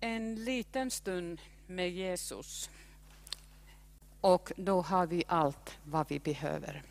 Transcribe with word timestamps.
En 0.00 0.44
liten 0.44 0.90
stund 0.90 1.40
med 1.66 1.90
Jesus 1.90 2.70
och 4.20 4.52
då 4.56 4.80
har 4.80 5.06
vi 5.06 5.24
allt 5.26 5.78
vad 5.84 6.08
vi 6.08 6.18
behöver. 6.18 6.82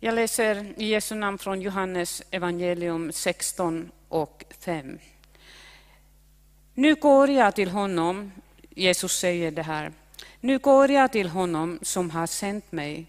Jag 0.00 0.14
läser 0.14 0.74
i 0.76 0.84
Jesu 0.84 1.14
namn 1.14 1.38
från 1.38 1.60
Johannes 1.60 2.22
evangelium 2.30 3.12
16 3.12 3.90
och 4.08 4.44
5. 4.58 4.98
Nu 6.74 6.94
går 6.94 7.30
jag 7.30 7.54
till 7.54 7.70
honom, 7.70 8.32
Jesus 8.70 9.18
säger 9.18 9.50
det 9.50 9.62
här, 9.62 9.92
nu 10.40 10.58
går 10.58 10.90
jag 10.90 11.12
till 11.12 11.28
honom 11.28 11.78
som 11.82 12.10
har 12.10 12.26
sänt 12.26 12.72
mig 12.72 13.06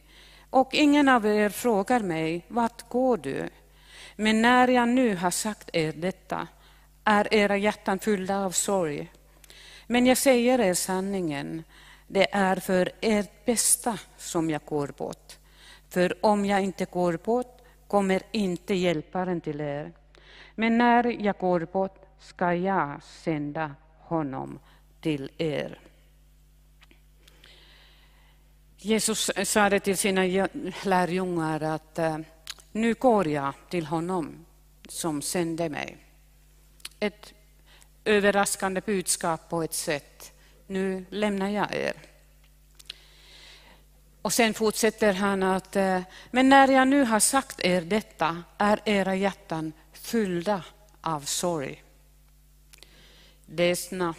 och 0.49 0.73
ingen 0.73 1.09
av 1.09 1.25
er 1.25 1.49
frågar 1.49 1.99
mig, 1.99 2.45
vart 2.47 2.89
går 2.89 3.17
du? 3.17 3.49
Men 4.21 4.41
när 4.41 4.67
jag 4.67 4.89
nu 4.89 5.15
har 5.15 5.31
sagt 5.31 5.69
er 5.73 5.93
detta 5.93 6.47
är 7.03 7.33
era 7.33 7.57
hjärtan 7.57 7.99
fyllda 7.99 8.45
av 8.45 8.51
sorg. 8.51 9.11
Men 9.87 10.05
jag 10.05 10.17
säger 10.17 10.59
er 10.59 10.73
sanningen, 10.73 11.63
det 12.07 12.35
är 12.35 12.55
för 12.55 12.91
ert 13.01 13.45
bästa 13.45 13.99
som 14.17 14.49
jag 14.49 14.61
går 14.65 14.87
bort. 14.87 15.37
För 15.89 16.25
om 16.25 16.45
jag 16.45 16.61
inte 16.61 16.85
går 16.85 17.13
bort 17.23 17.61
kommer 17.87 18.21
inte 18.31 18.73
hjälparen 18.73 19.41
till 19.41 19.61
er. 19.61 19.91
Men 20.55 20.77
när 20.77 21.25
jag 21.25 21.37
går 21.37 21.59
bort 21.59 22.05
ska 22.19 22.53
jag 22.53 23.03
sända 23.03 23.75
honom 23.99 24.59
till 25.01 25.31
er. 25.37 25.79
Jesus 28.77 29.31
sa 29.43 29.69
det 29.69 29.79
till 29.79 29.97
sina 29.97 30.47
lärjungar 30.83 31.63
att 31.63 31.99
eh, 31.99 32.17
nu 32.71 32.93
går 32.93 33.27
jag 33.27 33.53
till 33.69 33.85
honom 33.85 34.45
som 34.87 35.21
sände 35.21 35.69
mig. 35.69 35.97
Ett 36.99 37.33
överraskande 38.05 38.81
budskap 38.81 39.49
på 39.49 39.63
ett 39.63 39.73
sätt. 39.73 40.31
Nu 40.67 41.05
lämnar 41.09 41.49
jag 41.49 41.75
er. 41.75 41.93
Och 44.21 44.33
sen 44.33 44.53
fortsätter 44.53 45.13
han 45.13 45.43
att, 45.43 45.75
eh, 45.75 46.01
men 46.31 46.49
när 46.49 46.67
jag 46.67 46.87
nu 46.87 47.03
har 47.03 47.19
sagt 47.19 47.59
er 47.59 47.81
detta 47.81 48.43
är 48.57 48.79
era 48.85 49.15
hjärtan 49.15 49.73
fyllda 49.93 50.63
av 51.01 51.21
sorg. 51.21 51.83
Ledsna, 53.45 54.15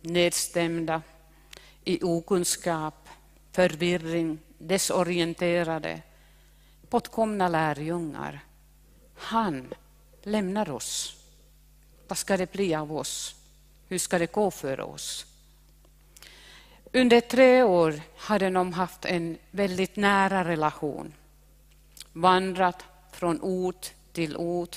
nedstämda, 0.00 1.02
i 1.84 2.02
okunskap, 2.02 3.08
förvirring, 3.52 4.38
desorienterade, 4.58 6.02
bortkomna 6.96 7.48
lärjungar. 7.48 8.40
Han 9.14 9.74
lämnar 10.22 10.70
oss. 10.70 11.16
Vad 12.08 12.18
ska 12.18 12.36
det 12.36 12.52
bli 12.52 12.74
av 12.74 12.92
oss? 12.92 13.34
Hur 13.88 13.98
ska 13.98 14.18
det 14.18 14.32
gå 14.32 14.50
för 14.50 14.80
oss? 14.80 15.26
Under 16.92 17.20
tre 17.20 17.62
år 17.62 18.00
hade 18.16 18.50
de 18.50 18.72
haft 18.72 19.04
en 19.04 19.38
väldigt 19.50 19.96
nära 19.96 20.44
relation. 20.44 21.12
Vandrat 22.12 22.84
från 23.12 23.40
ort 23.42 23.92
till 24.12 24.36
ort, 24.36 24.76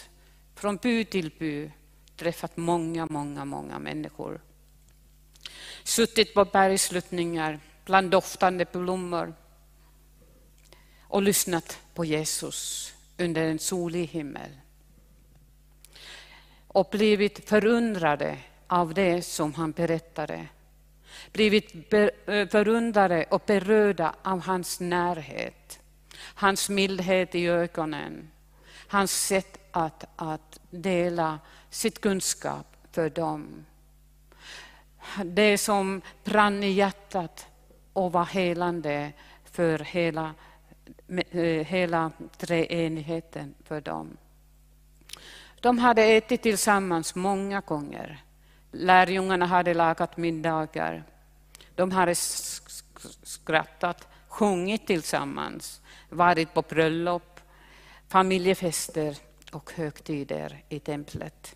från 0.56 0.78
by 0.78 1.06
till 1.06 1.32
by, 1.40 1.72
träffat 2.16 2.58
många, 2.58 3.08
många, 3.10 3.46
många 3.46 3.80
människor. 3.80 4.42
Suttit 5.84 6.34
på 6.34 6.46
bergsluttningar 6.46 7.60
bland 7.86 8.12
doftande 8.12 8.66
blommor 8.66 9.34
och 11.10 11.22
lyssnat 11.22 11.80
på 11.94 12.06
Jesus 12.06 12.94
under 13.18 13.48
en 13.48 13.60
solig 13.60 14.08
himmel. 14.08 14.52
Och 16.68 16.88
blivit 16.92 17.50
förundrade 17.50 18.38
av 18.68 18.94
det 18.94 19.22
som 19.22 19.54
han 19.54 19.72
berättade 19.72 20.48
blivit 21.32 21.94
eh, 21.94 22.48
förundrade 22.48 23.26
och 23.30 23.44
berörda 23.46 24.16
av 24.22 24.40
hans 24.40 24.80
närhet, 24.80 25.80
hans 26.18 26.70
mildhet 26.70 27.36
i 27.36 27.48
ögonen, 27.48 28.32
hans 28.88 29.12
sätt 29.12 29.60
att, 29.72 30.06
att 30.16 30.60
dela 30.70 31.40
sitt 31.70 32.02
kunskap 32.02 32.78
för 32.92 33.10
dem. 33.10 33.66
Det 35.26 35.58
som 35.58 36.02
brann 36.24 36.64
i 36.64 36.72
hjärtat 36.72 37.48
och 37.94 38.12
var 38.12 38.26
helande 38.26 39.12
för 39.52 39.80
hela, 39.80 40.34
Eh, 41.10 41.66
hela 41.66 42.12
treenigheten 42.38 43.56
för 43.64 43.82
dem. 43.82 44.18
De 45.62 45.78
hade 45.80 46.04
ätit 46.04 46.42
tillsammans 46.42 47.16
många 47.16 47.60
gånger. 47.60 48.24
Lärjungarna 48.72 49.46
hade 49.46 49.74
lagat 49.74 50.18
middagar. 50.18 51.04
De 51.76 51.92
hade 51.92 52.16
skrattat, 53.24 54.08
sjungit 54.28 54.88
tillsammans, 54.88 55.82
varit 56.10 56.54
på 56.54 56.62
bröllop, 56.62 57.40
familjefester 58.08 59.18
och 59.52 59.72
högtider 59.76 60.64
i 60.70 60.80
templet. 60.80 61.56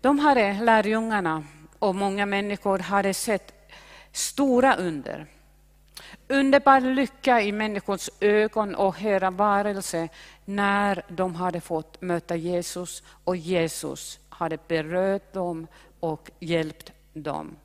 De 0.00 0.18
hade, 0.18 0.60
lärjungarna 0.60 1.44
och 1.78 1.94
många 1.94 2.26
människor 2.26 2.78
hade 2.78 3.14
sett 3.14 3.72
stora 4.12 4.76
under. 4.76 5.26
Underbar 6.28 6.80
lycka 6.80 7.40
i 7.42 7.52
människors 7.52 8.10
ögon 8.20 8.74
och 8.74 8.96
höra 8.96 9.30
varelse 9.30 10.08
när 10.44 11.02
de 11.08 11.34
hade 11.34 11.60
fått 11.60 12.02
möta 12.02 12.36
Jesus 12.36 13.02
och 13.24 13.36
Jesus 13.36 14.20
hade 14.28 14.58
berört 14.68 15.32
dem 15.32 15.66
och 16.00 16.30
hjälpt 16.40 16.92
dem. 17.12 17.56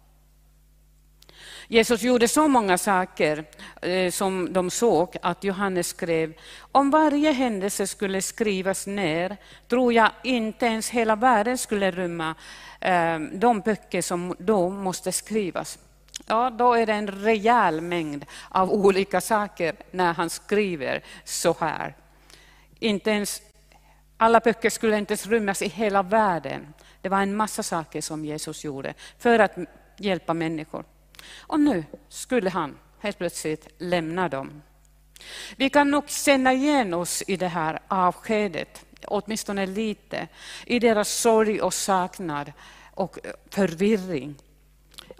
Jesus 1.67 2.01
gjorde 2.03 2.27
så 2.27 2.47
många 2.47 2.77
saker 2.77 3.45
eh, 3.81 4.11
som 4.11 4.53
de 4.53 4.69
såg 4.69 5.17
att 5.21 5.43
Johannes 5.43 5.87
skrev. 5.87 6.33
Om 6.71 6.91
varje 6.91 7.31
händelse 7.31 7.87
skulle 7.87 8.21
skrivas 8.21 8.87
ner 8.87 9.37
tror 9.67 9.93
jag 9.93 10.11
inte 10.23 10.65
ens 10.65 10.89
hela 10.89 11.15
världen 11.15 11.57
skulle 11.57 11.91
rymma 11.91 12.35
eh, 12.81 13.19
de 13.19 13.59
böcker 13.59 14.01
som 14.01 14.35
då 14.39 14.69
måste 14.69 15.11
skrivas. 15.11 15.79
Ja, 16.25 16.49
då 16.49 16.73
är 16.73 16.85
det 16.85 16.93
en 16.93 17.07
rejäl 17.07 17.81
mängd 17.81 18.25
av 18.49 18.71
olika 18.71 19.21
saker 19.21 19.75
när 19.91 20.13
han 20.13 20.29
skriver 20.29 21.03
så 21.23 21.55
här. 21.59 21.95
Inte 22.79 23.11
ens, 23.11 23.41
alla 24.17 24.39
böcker 24.39 24.69
skulle 24.69 24.97
inte 24.97 25.11
ens 25.13 25.27
rymmas 25.27 25.61
i 25.61 25.67
hela 25.67 26.03
världen. 26.03 26.73
Det 27.01 27.09
var 27.09 27.21
en 27.21 27.35
massa 27.35 27.63
saker 27.63 28.01
som 28.01 28.25
Jesus 28.25 28.63
gjorde 28.63 28.93
för 29.17 29.39
att 29.39 29.57
hjälpa 29.97 30.33
människor. 30.33 30.85
Och 31.39 31.59
nu 31.59 31.85
skulle 32.09 32.49
han 32.49 32.77
helt 32.99 33.17
plötsligt 33.17 33.67
lämna 33.77 34.29
dem. 34.29 34.61
Vi 35.55 35.69
kan 35.69 35.91
nog 35.91 36.09
känna 36.09 36.53
igen 36.53 36.93
oss 36.93 37.23
i 37.27 37.37
det 37.37 37.47
här 37.47 37.79
avskedet, 37.87 38.85
åtminstone 39.07 39.65
lite, 39.65 40.27
i 40.65 40.79
deras 40.79 41.09
sorg 41.09 41.61
och 41.61 41.73
saknad 41.73 42.53
och 42.93 43.17
förvirring. 43.49 44.35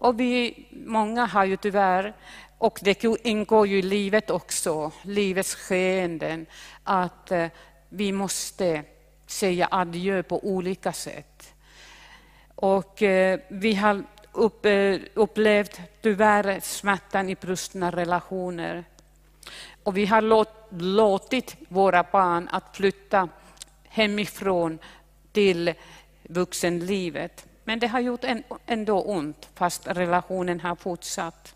Och 0.04 0.20
vi, 0.20 0.66
många 0.72 1.26
har 1.26 1.46
ju 1.46 1.58
tyvärr, 1.58 2.14
och 2.58 2.80
det 2.82 3.04
ingår 3.04 3.68
ju 3.68 3.78
i 3.78 3.82
livet 3.82 4.30
också, 4.30 4.92
livets 5.02 5.56
skeenden, 5.56 6.46
att 6.84 7.32
eh, 7.32 7.48
vi 7.90 8.12
måste 8.12 8.84
säga 9.28 9.68
adjö 9.72 10.24
på 10.24 10.46
olika 10.46 10.94
sätt. 10.94 11.54
Och 12.56 13.02
eh, 13.04 13.40
vi 13.50 13.74
har 13.74 14.04
upp, 14.32 14.66
eh, 14.66 14.96
upplevt 15.14 15.80
tyvärr 16.02 16.60
smärtan 16.60 17.30
i 17.30 17.36
brustna 17.36 17.92
relationer. 17.92 18.84
Och 19.84 19.98
vi 19.98 20.06
har 20.06 20.22
låt, 20.22 20.68
låtit 20.70 21.56
våra 21.70 22.04
barn 22.12 22.50
att 22.52 22.78
flytta 22.78 23.30
hemifrån 23.84 24.80
till 25.32 25.74
vuxenlivet. 26.24 27.46
Men 27.64 27.80
det 27.80 27.88
har 27.88 28.00
gjort 28.00 28.26
ändå 28.66 29.02
ont, 29.02 29.50
fast 29.56 29.88
relationen 29.88 30.60
har 30.60 30.76
fortsatt. 30.76 31.56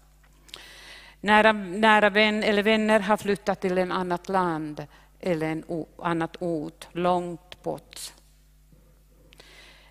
Nära, 1.22 1.52
nära 1.54 2.10
vän 2.10 2.44
eller 2.44 2.64
vänner 2.64 3.00
har 3.00 3.18
flyttat 3.18 3.62
till 3.62 3.78
ett 3.78 3.92
annat 3.92 4.30
land 4.30 4.88
eller 5.20 5.48
en 5.48 5.64
annat 5.98 6.38
ort, 6.40 6.88
långt 6.92 7.64
bort. 7.64 8.14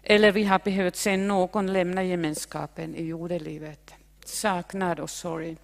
Eller 0.02 0.32
vi 0.32 0.44
har 0.44 0.58
behövt 0.58 0.96
se 0.96 1.16
någon 1.16 1.72
lämna 1.72 2.02
gemenskapen 2.02 2.94
i 2.94 3.04
jordelivet. 3.04 3.94
Saknad 4.24 5.00
och 5.00 5.10
sorg. 5.10 5.56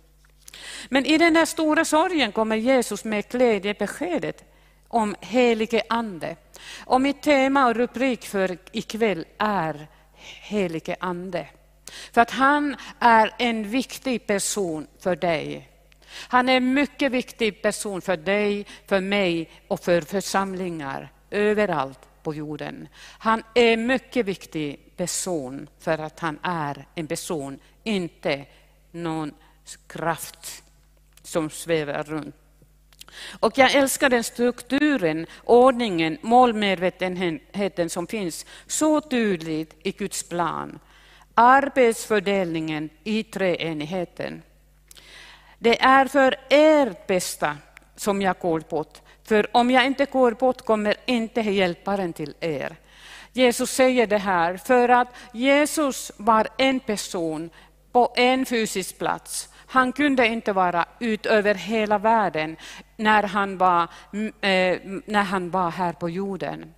Men 0.89 1.07
i 1.07 1.19
den 1.19 1.37
här 1.37 1.47
stora 1.47 1.85
sorgen 1.85 2.33
kommer 2.33 2.57
Jesus 2.57 3.05
med 3.05 3.29
glädjebeskedet 3.29 4.45
om 4.89 5.15
helige 5.21 5.83
ande. 5.89 6.37
Och 6.85 7.01
mitt 7.01 7.23
tema 7.23 7.67
och 7.67 7.77
rubrik 7.77 8.25
för 8.25 8.59
ikväll 8.73 9.27
är 9.39 9.89
helige 10.23 10.97
ande. 11.01 11.47
För 12.13 12.21
att 12.21 12.31
han 12.31 12.77
är 12.99 13.35
en 13.39 13.71
viktig 13.71 14.27
person 14.27 14.87
för 14.99 15.17
dig. 15.17 15.69
Han 16.29 16.49
är 16.49 16.57
en 16.57 16.75
mycket 16.75 17.13
viktig 17.13 17.63
person 17.63 18.01
för 18.01 18.17
dig, 18.17 18.67
för 18.87 19.01
mig 19.01 19.51
och 19.69 19.81
för 19.81 20.01
församlingar 20.01 21.13
överallt 21.31 21.99
på 22.23 22.35
jorden. 22.35 22.89
Han 23.19 23.43
är 23.55 23.73
en 23.73 23.87
mycket 23.87 24.27
viktig 24.27 24.97
person 24.97 25.69
för 25.79 25.99
att 25.99 26.21
han 26.21 26.39
är 26.43 26.87
en 26.95 27.07
person, 27.07 27.59
inte 27.85 28.47
någon 28.91 29.33
kraft 29.87 30.65
som 31.23 31.51
svävar 31.51 32.03
runt. 32.03 32.37
Och 33.41 33.59
jag 33.59 33.75
älskar 33.75 34.09
den 34.09 34.25
strukturen, 34.25 35.27
ordningen, 35.45 36.19
målmedvetenheten 36.23 37.91
som 37.91 38.07
finns 38.07 38.47
så 38.67 39.01
tydligt 39.01 39.75
i 39.83 39.93
Guds 39.93 40.29
plan. 40.29 40.79
Arbetsfördelningen 41.35 42.91
i 43.05 43.23
treenigheten. 43.23 44.43
Det 45.59 45.83
är 45.83 46.07
för 46.07 46.37
ert 46.51 47.07
bästa 47.07 47.57
som 47.97 48.23
jag 48.23 48.39
går 48.39 48.61
bort. 48.61 48.99
För 49.25 49.57
om 49.57 49.71
jag 49.71 49.87
inte 49.87 50.05
går 50.05 50.33
bort 50.33 50.63
kommer 50.65 50.95
inte 51.07 51.41
hjälparen 51.41 52.13
till 52.13 52.35
er. 52.41 52.77
Jesus 53.33 53.71
säger 53.71 54.07
det 54.07 54.19
här 54.19 54.57
för 54.57 54.89
att 54.89 55.09
Jesus 55.33 56.13
var 56.17 56.49
en 56.59 56.81
person 56.81 57.51
på 57.93 58.13
en 58.17 58.47
fysisk 58.47 58.99
plats. 58.99 59.49
Han 59.73 59.93
kunde 59.93 60.27
inte 60.27 60.53
vara 60.53 60.85
ut 61.01 61.27
över 61.27 61.55
hela 61.55 61.99
världen 61.99 62.57
när 62.97 63.23
han 63.23 63.59
var, 63.59 63.83
eh, 64.41 64.79
när 65.07 65.23
han 65.23 65.51
var 65.51 65.71
här 65.71 65.93
på 65.93 66.11
jorden. 66.11 66.75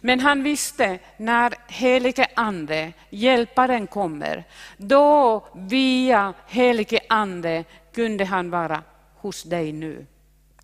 Men 0.00 0.20
han 0.20 0.42
visste 0.42 0.98
när 1.16 1.54
helige 1.68 2.26
ande, 2.34 2.92
hjälparen 3.10 3.86
kommer, 3.86 4.44
då 4.76 5.46
via 5.54 6.34
helige 6.46 7.00
ande 7.08 7.64
kunde 7.94 8.24
han 8.24 8.50
vara 8.50 8.82
hos 9.16 9.42
dig 9.42 9.72
nu, 9.72 10.06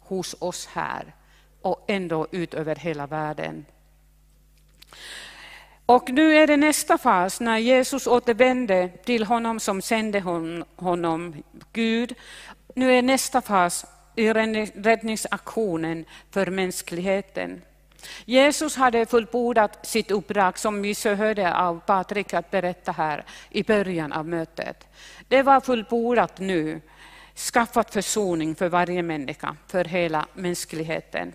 hos 0.00 0.36
oss 0.38 0.66
här 0.66 1.14
och 1.62 1.84
ändå 1.88 2.26
ut 2.30 2.54
över 2.54 2.76
hela 2.76 3.06
världen. 3.06 3.64
Och 5.92 6.10
nu 6.10 6.36
är 6.36 6.46
det 6.46 6.56
nästa 6.56 6.98
fas 6.98 7.40
när 7.40 7.58
Jesus 7.58 8.06
återvände 8.06 8.88
till 8.88 9.24
honom 9.24 9.60
som 9.60 9.82
sände 9.82 10.20
honom, 10.76 11.42
Gud. 11.72 12.14
Nu 12.74 12.92
är 12.92 13.02
nästa 13.02 13.40
fas 13.40 13.86
i 14.16 14.32
räddningsaktionen 14.32 16.04
för 16.30 16.46
mänskligheten. 16.46 17.62
Jesus 18.24 18.76
hade 18.76 19.06
fullbordat 19.06 19.86
sitt 19.86 20.10
uppdrag 20.10 20.58
som 20.58 20.82
vi 20.82 20.94
så 20.94 21.14
hörde 21.14 21.54
av 21.54 21.80
Patrik 21.86 22.34
att 22.34 22.50
berätta 22.50 22.92
här 22.92 23.24
i 23.50 23.62
början 23.62 24.12
av 24.12 24.28
mötet. 24.28 24.88
Det 25.28 25.42
var 25.42 25.60
fullbordat 25.60 26.38
nu, 26.38 26.80
skaffat 27.52 27.92
försoning 27.92 28.54
för 28.54 28.68
varje 28.68 29.02
människa, 29.02 29.56
för 29.66 29.84
hela 29.84 30.26
mänskligheten. 30.34 31.32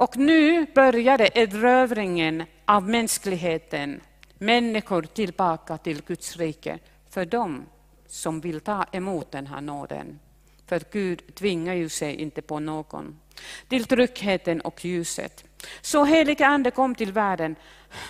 Och 0.00 0.16
nu 0.16 0.66
började 0.74 1.30
erövringen 1.34 2.44
av 2.64 2.88
mänskligheten, 2.88 4.00
människor 4.38 5.02
tillbaka 5.02 5.78
till 5.78 6.02
Guds 6.02 6.36
rike, 6.36 6.78
för 7.10 7.24
dem 7.24 7.66
som 8.06 8.40
vill 8.40 8.60
ta 8.60 8.84
emot 8.92 9.32
den 9.32 9.46
här 9.46 9.60
nåden. 9.60 10.18
För 10.66 10.82
Gud 10.92 11.34
tvingar 11.34 11.74
ju 11.74 11.88
sig 11.88 12.14
inte 12.14 12.42
på 12.42 12.58
någon. 12.58 13.20
Till 13.68 13.84
tryggheten 13.84 14.60
och 14.60 14.84
ljuset. 14.84 15.44
Så 15.80 16.04
helige 16.04 16.46
Ande 16.46 16.70
kom 16.70 16.94
till 16.94 17.12
världen 17.12 17.56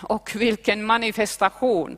och 0.02 0.30
vilken 0.34 0.84
manifestation, 0.84 1.96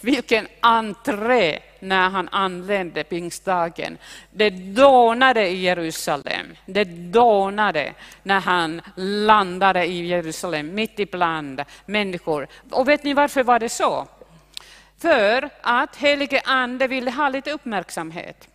vilken 0.00 0.48
entré 0.60 1.58
när 1.80 2.10
han 2.10 2.28
anlände 2.28 3.04
pingstdagen. 3.04 3.98
Det 4.30 4.50
dånade 4.50 5.48
i 5.48 5.60
Jerusalem. 5.60 6.46
Det 6.66 6.84
dånade 6.84 7.94
när 8.22 8.40
han 8.40 8.82
landade 8.96 9.86
i 9.86 10.06
Jerusalem, 10.06 10.74
mitt 10.74 10.98
ibland 10.98 11.64
människor. 11.86 12.48
Och 12.70 12.88
vet 12.88 13.04
ni 13.04 13.14
varför 13.14 13.42
var 13.42 13.58
det 13.58 13.68
så? 13.68 14.06
För 14.98 15.50
att 15.60 15.96
helige 15.96 16.40
Ande 16.44 16.86
ville 16.86 17.10
ha 17.10 17.28
lite 17.28 17.52
uppmärksamhet. 17.52 18.48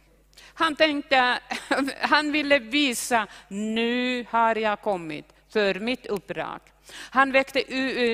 Han 0.54 0.76
tänkte, 0.76 1.40
han 2.02 2.32
ville 2.32 2.60
visa, 2.60 3.28
nu 3.48 4.26
har 4.30 4.56
jag 4.56 4.82
kommit 4.82 5.35
för 5.56 5.80
mitt 5.80 6.06
uppdrag. 6.06 6.60
Han 7.10 7.31
väckte 7.31 7.60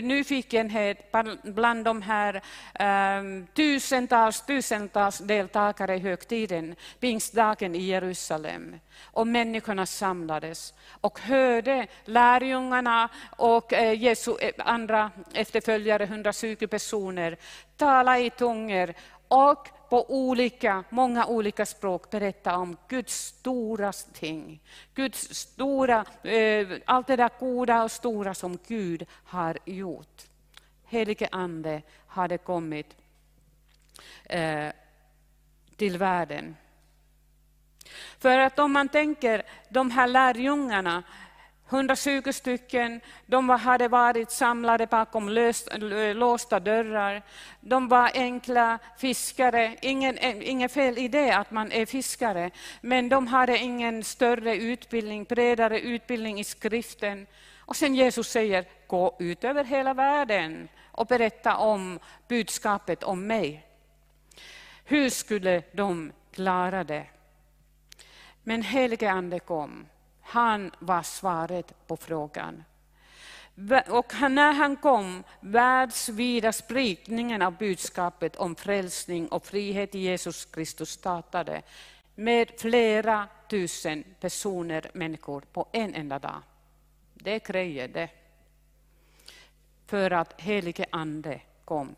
nyfikenhet 0.01 1.11
bland 1.43 1.85
de 1.85 2.01
här 2.01 2.41
um, 3.19 3.47
tusentals, 3.53 4.41
tusentals 4.41 5.17
deltagare 5.17 5.95
i 5.95 5.99
högtiden, 5.99 6.75
pingstdagen 6.99 7.75
i 7.75 7.83
Jerusalem. 7.83 8.79
Och 9.03 9.27
människorna 9.27 9.85
samlades 9.85 10.73
och 11.01 11.19
hörde 11.19 11.87
lärjungarna 12.05 13.09
och 13.37 13.73
eh, 13.73 14.03
Jesu 14.03 14.35
eh, 14.39 14.51
andra 14.57 15.11
efterföljare, 15.33 16.03
120 16.03 16.67
personer, 16.67 17.37
tala 17.77 18.19
i 18.19 18.29
tungor 18.29 18.93
och 19.27 19.67
på 19.91 20.11
olika, 20.11 20.83
många 20.89 21.25
olika 21.25 21.65
språk 21.65 22.09
berätta 22.09 22.57
om 22.57 22.77
Guds 22.87 23.25
stora 23.25 23.91
ting. 23.91 24.59
Guds 24.93 25.35
stora, 25.35 26.05
eh, 26.23 26.67
allt 26.85 27.07
det 27.07 27.15
där 27.15 27.29
goda 27.39 27.83
och 27.83 27.91
stora 27.91 28.33
som 28.33 28.57
Gud 28.67 29.05
har 29.25 29.57
gjort. 29.65 30.21
Helige 30.85 31.27
Ande 31.31 31.81
hade 32.07 32.37
kommit 32.37 32.95
eh, 34.23 34.69
till 35.75 35.97
världen. 35.97 36.55
För 38.19 38.37
att 38.37 38.59
om 38.59 38.71
man 38.71 38.89
tänker 38.89 39.43
de 39.69 39.91
här 39.91 40.07
lärjungarna 40.07 41.03
120 41.71 42.31
stycken, 42.33 43.01
de 43.25 43.49
hade 43.49 43.87
varit 43.87 44.31
samlade 44.31 44.87
bakom 44.87 45.29
löst, 45.29 45.69
låsta 46.13 46.59
dörrar. 46.59 47.21
De 47.59 47.87
var 47.87 48.11
enkla 48.13 48.79
fiskare, 48.97 49.75
ingen, 49.81 50.17
inget 50.43 50.71
fel 50.71 50.97
i 50.97 51.07
det 51.07 51.31
att 51.31 51.51
man 51.51 51.71
är 51.71 51.85
fiskare, 51.85 52.51
men 52.81 53.09
de 53.09 53.27
hade 53.27 53.57
ingen 53.57 54.03
större 54.03 54.55
utbildning, 54.55 55.23
bredare 55.23 55.79
utbildning 55.79 56.39
i 56.39 56.43
skriften. 56.43 57.27
Och 57.59 57.75
sen 57.75 57.95
Jesus 57.95 58.27
säger, 58.27 58.65
gå 58.87 59.15
ut 59.19 59.43
över 59.43 59.63
hela 59.63 59.93
världen 59.93 60.67
och 60.91 61.07
berätta 61.07 61.57
om 61.57 61.99
budskapet 62.27 63.03
om 63.03 63.27
mig. 63.27 63.65
Hur 64.85 65.09
skulle 65.09 65.63
de 65.71 66.11
klara 66.31 66.83
det? 66.83 67.05
Men 68.43 68.61
helige 68.61 69.11
Ande 69.11 69.39
kom 69.39 69.85
han 70.31 70.71
var 70.79 71.03
svaret 71.03 71.87
på 71.87 71.97
frågan. 71.97 72.63
Och 73.89 74.13
när 74.31 74.53
han 74.53 74.75
kom, 74.75 75.23
världsvida 75.39 76.51
spridningen 76.51 77.41
av 77.41 77.57
budskapet 77.57 78.35
om 78.35 78.55
frälsning 78.55 79.27
och 79.27 79.45
frihet 79.45 79.95
i 79.95 79.99
Jesus 79.99 80.45
Kristus 80.45 80.89
startade 80.89 81.61
med 82.15 82.51
flera 82.57 83.27
tusen 83.49 84.03
personer, 84.19 84.91
människor, 84.93 85.41
på 85.53 85.67
en 85.71 85.95
enda 85.95 86.19
dag. 86.19 86.41
Det 87.13 87.47
grejer 87.47 87.87
det. 87.87 88.09
För 89.87 90.11
att 90.11 90.41
helige 90.41 90.85
Ande 90.91 91.41
kom. 91.65 91.95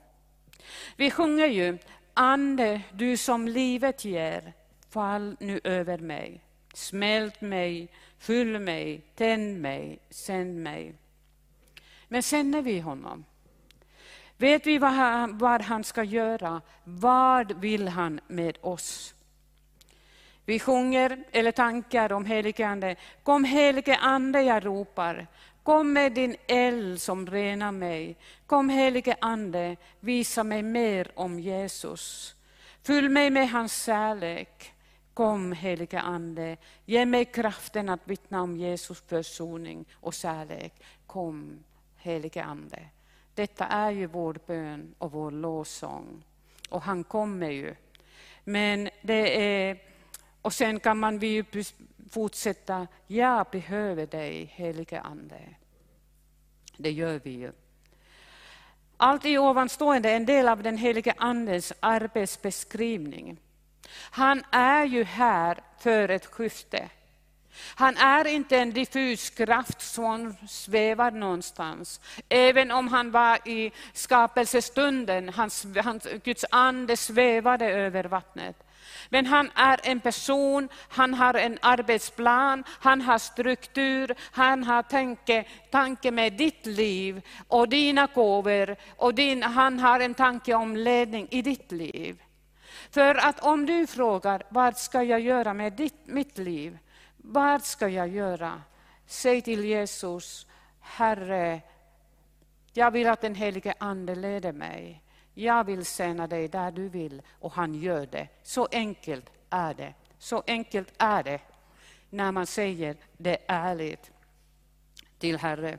Vi 0.96 1.12
sjunger 1.12 1.48
ju 1.48 1.78
Ande, 2.14 2.82
du 2.92 3.18
som 3.18 3.48
livet 3.48 4.06
ger, 4.06 4.54
fall 4.90 5.38
nu 5.40 5.60
över 5.64 5.98
mig. 5.98 6.42
Smält 6.74 7.42
mig, 7.42 7.88
fyll 8.18 8.60
mig, 8.60 9.02
tänd 9.16 9.62
mig, 9.62 10.00
sänd 10.10 10.64
mig. 10.64 10.94
Men 12.08 12.22
känner 12.22 12.62
vi 12.62 12.80
honom? 12.80 13.26
Vet 14.38 14.68
vi 14.68 14.78
vad 14.78 14.92
han, 14.92 15.38
vad 15.38 15.62
han 15.62 15.84
ska 15.84 16.04
göra? 16.04 16.62
Vad 16.84 17.60
vill 17.60 17.88
han 17.88 18.20
med 18.28 18.58
oss? 18.62 19.14
Vi 20.46 20.60
sjunger 20.60 21.24
eller 21.32 21.52
tankar 21.52 22.12
om 22.12 22.26
helige 22.26 22.68
Ande. 22.68 22.96
Kom 23.24 23.44
helige 23.44 23.98
Ande, 23.98 24.42
jag 24.42 24.66
ropar. 24.66 25.28
Kom 25.64 25.94
med 25.94 26.12
din 26.12 26.36
eld 26.48 27.02
som 27.02 27.28
renar 27.28 27.72
mig. 27.72 28.16
Kom 28.46 28.70
helige 28.70 29.16
Ande, 29.22 29.76
visa 30.00 30.44
mig 30.44 30.64
mer 30.64 31.12
om 31.16 31.40
Jesus. 31.40 32.36
Fyll 32.84 33.10
mig 33.10 33.30
med 33.30 33.50
hans 33.50 33.86
kärlek. 33.86 34.73
Kom 35.14 35.52
helige 35.52 36.00
Ande, 36.00 36.58
ge 36.86 37.06
mig 37.06 37.26
kraften 37.26 37.90
att 37.90 38.00
vittna 38.04 38.42
om 38.42 38.58
Jesus 38.58 39.02
försoning 39.02 39.86
och 39.94 40.14
kärlek. 40.14 40.74
Kom 41.06 41.64
helige 41.96 42.44
Ande. 42.44 42.80
Detta 43.34 43.66
är 43.66 43.92
ju 43.92 44.06
vår 44.06 44.40
bön 44.48 44.96
och 44.98 45.12
vår 45.12 45.32
lovsång. 45.32 46.24
Och 46.70 46.82
han 46.82 47.04
kommer 47.04 47.50
ju. 47.50 47.76
Men 48.44 48.90
det 49.02 49.44
är, 49.44 49.78
och 50.42 50.54
sen 50.54 50.80
kan 50.80 51.00
man 51.00 51.20
vi 51.20 51.46
fortsätta, 52.10 52.88
jag 53.08 53.48
behöver 53.52 54.08
dig 54.08 54.46
helige 54.54 55.02
Ande. 55.02 55.40
Det 56.78 56.92
gör 56.92 57.22
vi 57.24 57.32
ju. 57.32 57.52
Allt 58.98 59.26
i 59.26 59.38
ovanstående 59.38 60.10
är 60.10 60.16
en 60.16 60.26
del 60.26 60.48
av 60.48 60.64
den 60.64 60.78
helige 60.78 61.14
Andens 61.18 61.74
arbetsbeskrivning. 61.80 63.40
Han 63.96 64.44
är 64.52 64.86
ju 64.86 65.04
här 65.04 65.58
för 65.80 66.10
ett 66.10 66.26
skifte. 66.26 66.90
Han 67.76 67.98
är 67.98 68.28
inte 68.28 68.58
en 68.58 68.74
diffus 68.74 69.30
kraft 69.30 69.82
som 69.82 70.36
svävar 70.48 71.12
någonstans. 71.12 72.02
Även 72.30 72.72
om 72.72 72.88
han 72.88 73.12
var 73.12 73.48
i 73.48 73.72
skapelsestunden, 73.94 75.30
hans, 75.30 75.68
hans, 75.84 76.08
Guds 76.24 76.46
ande 76.50 76.98
svävade 76.98 77.66
över 77.66 78.04
vattnet. 78.04 78.56
Men 79.10 79.26
han 79.26 79.52
är 79.56 79.80
en 79.84 80.00
person, 80.00 80.70
han 80.90 81.14
har 81.14 81.34
en 81.34 81.60
arbetsplan, 81.62 82.64
han 82.68 83.02
har 83.02 83.18
struktur, 83.18 84.16
han 84.32 84.64
har 84.64 84.84
tanke, 84.84 85.46
tanke 85.72 86.12
med 86.12 86.34
ditt 86.34 86.66
liv 86.66 87.22
och 87.48 87.70
dina 87.70 88.08
gåvor. 88.14 88.76
Och 88.98 89.16
din, 89.16 89.44
han 89.44 89.80
har 89.80 90.00
en 90.00 90.14
tanke 90.14 90.54
om 90.54 90.76
ledning 90.76 91.28
i 91.32 91.42
ditt 91.42 91.72
liv. 91.72 92.23
För 92.94 93.16
att 93.16 93.40
om 93.40 93.66
du 93.66 93.88
frågar, 93.88 94.44
vad 94.50 94.78
ska 94.78 95.04
jag 95.04 95.20
göra 95.20 95.54
med 95.54 95.74
ditt, 95.74 96.06
mitt 96.06 96.38
liv? 96.38 96.78
Vad 97.18 97.64
ska 97.64 97.88
jag 97.88 98.08
göra? 98.08 98.62
Säg 99.06 99.42
till 99.42 99.66
Jesus, 99.66 100.48
Herre, 100.80 101.62
jag 102.74 102.92
vill 102.92 103.08
att 103.08 103.22
den 103.22 103.36
helige 103.36 103.74
Ande 103.78 104.16
leder 104.16 104.52
mig. 104.52 105.04
Jag 105.34 105.64
vill 105.64 105.86
tjäna 105.86 106.28
dig 106.28 106.48
där 106.48 106.72
du 106.72 106.90
vill 106.90 107.22
och 107.40 107.54
han 107.54 107.74
gör 107.74 108.06
det. 108.06 108.28
Så 108.44 108.68
enkelt 108.72 109.30
är 109.50 109.74
det. 109.74 109.94
Så 110.18 110.44
enkelt 110.48 110.94
är 110.98 111.24
det 111.24 111.40
när 112.10 112.32
man 112.32 112.48
säger 112.48 112.96
det 113.18 113.38
ärligt 113.48 114.12
till 115.20 115.38
Herre. 115.38 115.78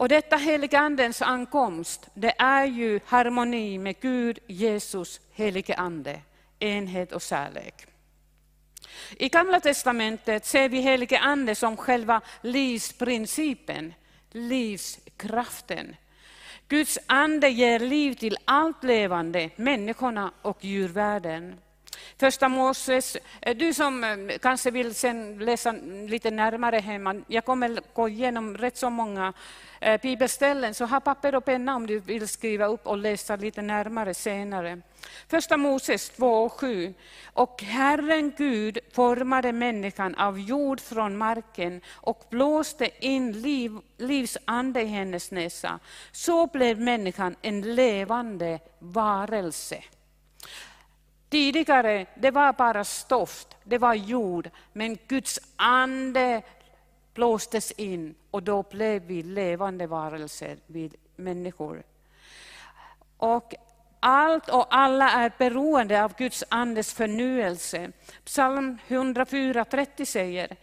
Och 0.00 0.08
detta 0.08 0.36
heligandens 0.36 1.22
ankomst, 1.22 2.08
det 2.14 2.34
är 2.38 2.64
ju 2.64 3.00
harmoni 3.06 3.78
med 3.78 4.00
Gud, 4.00 4.38
Jesus, 4.46 5.20
helige 5.32 5.74
Ande, 5.74 6.20
enhet 6.58 7.12
och 7.12 7.22
kärlek. 7.22 7.86
I 9.16 9.28
Gamla 9.28 9.60
testamentet 9.60 10.46
ser 10.46 10.68
vi 10.68 10.80
helige 10.80 11.18
Ande 11.18 11.54
som 11.54 11.76
själva 11.76 12.20
livsprincipen, 12.40 13.94
livskraften. 14.30 15.96
Guds 16.68 16.98
ande 17.06 17.48
ger 17.48 17.78
liv 17.78 18.14
till 18.14 18.36
allt 18.44 18.84
levande, 18.84 19.50
människorna 19.56 20.32
och 20.42 20.64
djurvärlden. 20.64 21.58
Första 22.18 22.48
Moses, 22.48 23.16
eh, 23.42 23.56
du 23.56 23.74
som 23.74 24.04
eh, 24.04 24.38
kanske 24.38 24.70
vill 24.70 24.94
sen 24.94 25.38
läsa 25.38 25.72
lite 26.08 26.30
närmare 26.30 26.78
hemma, 26.78 27.20
jag 27.26 27.44
kommer 27.44 27.80
gå 27.94 28.08
igenom 28.08 28.56
rätt 28.56 28.76
så 28.76 28.90
många 28.90 29.32
eh, 29.80 30.00
bibelställen, 30.00 30.74
så 30.74 30.84
ha 30.84 31.00
papper 31.00 31.34
och 31.34 31.44
penna 31.44 31.76
om 31.76 31.86
du 31.86 31.98
vill 31.98 32.28
skriva 32.28 32.66
upp 32.66 32.86
och 32.86 32.98
läsa 32.98 33.36
lite 33.36 33.62
närmare 33.62 34.14
senare. 34.14 34.80
Första 35.28 35.56
Moses 35.56 36.12
2.7. 36.12 36.94
Och 37.24 37.62
Herren 37.62 38.32
Gud 38.36 38.78
formade 38.92 39.52
människan 39.52 40.14
av 40.14 40.38
jord 40.38 40.80
från 40.80 41.16
marken 41.16 41.80
och 41.90 42.24
blåste 42.30 43.06
in 43.06 43.32
liv, 43.32 43.78
livsande 43.96 44.82
i 44.82 44.86
hennes 44.86 45.30
näsa. 45.30 45.78
Så 46.12 46.46
blev 46.46 46.80
människan 46.80 47.36
en 47.42 47.74
levande 47.74 48.58
varelse. 48.78 49.82
Tidigare 51.30 52.06
det 52.14 52.30
var 52.30 52.52
bara 52.52 52.84
stoft, 52.84 53.56
det 53.64 53.78
var 53.78 53.94
jord, 53.94 54.50
men 54.72 54.98
Guds 55.08 55.40
ande 55.56 56.42
blåstes 57.14 57.72
in 57.72 58.14
och 58.30 58.42
då 58.42 58.62
blev 58.62 59.02
vi 59.02 59.22
levande 59.22 59.86
varelser, 59.86 60.56
vi 60.66 60.90
människor. 61.16 61.82
Och 63.16 63.54
allt 64.00 64.48
och 64.48 64.66
alla 64.70 65.10
är 65.10 65.32
beroende 65.38 66.04
av 66.04 66.14
Guds 66.14 66.44
andes 66.48 66.94
förnyelse. 66.94 67.92
Psalm 68.24 68.78
104.30 68.88 70.04
säger, 70.04 70.56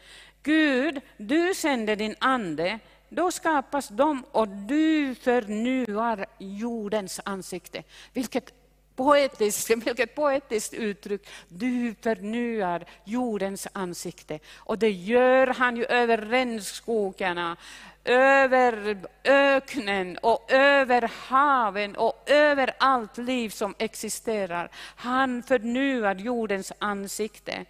Gud, 0.44 1.02
du 1.18 1.54
sände 1.54 1.96
din 1.96 2.16
ande, 2.20 2.80
då 3.10 3.32
skapas 3.32 3.88
de 3.88 4.24
och 4.32 4.48
du 4.48 5.16
förnyar 5.16 6.26
jordens 6.38 7.22
ansikte. 7.26 7.84
Vilket 8.14 8.54
poetiskt, 8.98 9.70
vilket 9.86 10.16
poetiskt 10.16 10.74
uttryck. 10.74 11.28
Du 11.48 11.96
förnyar 12.02 12.86
jordens 13.04 13.68
ansikte. 13.74 14.40
Och 14.56 14.78
det 14.78 14.92
gör 14.92 15.48
han 15.48 15.78
ju 15.78 15.86
över 15.86 16.18
regnskogarna, 16.18 17.58
över 18.06 18.98
öknen 19.24 20.18
och 20.18 20.52
över 20.52 21.12
haven 21.28 21.96
och 21.96 22.24
över 22.26 22.74
allt 22.78 23.18
liv 23.18 23.50
som 23.50 23.76
existerar. 23.78 24.72
Han 24.96 25.44
förnyar 25.44 26.16
jordens 26.16 26.72
ansikte 26.80 27.66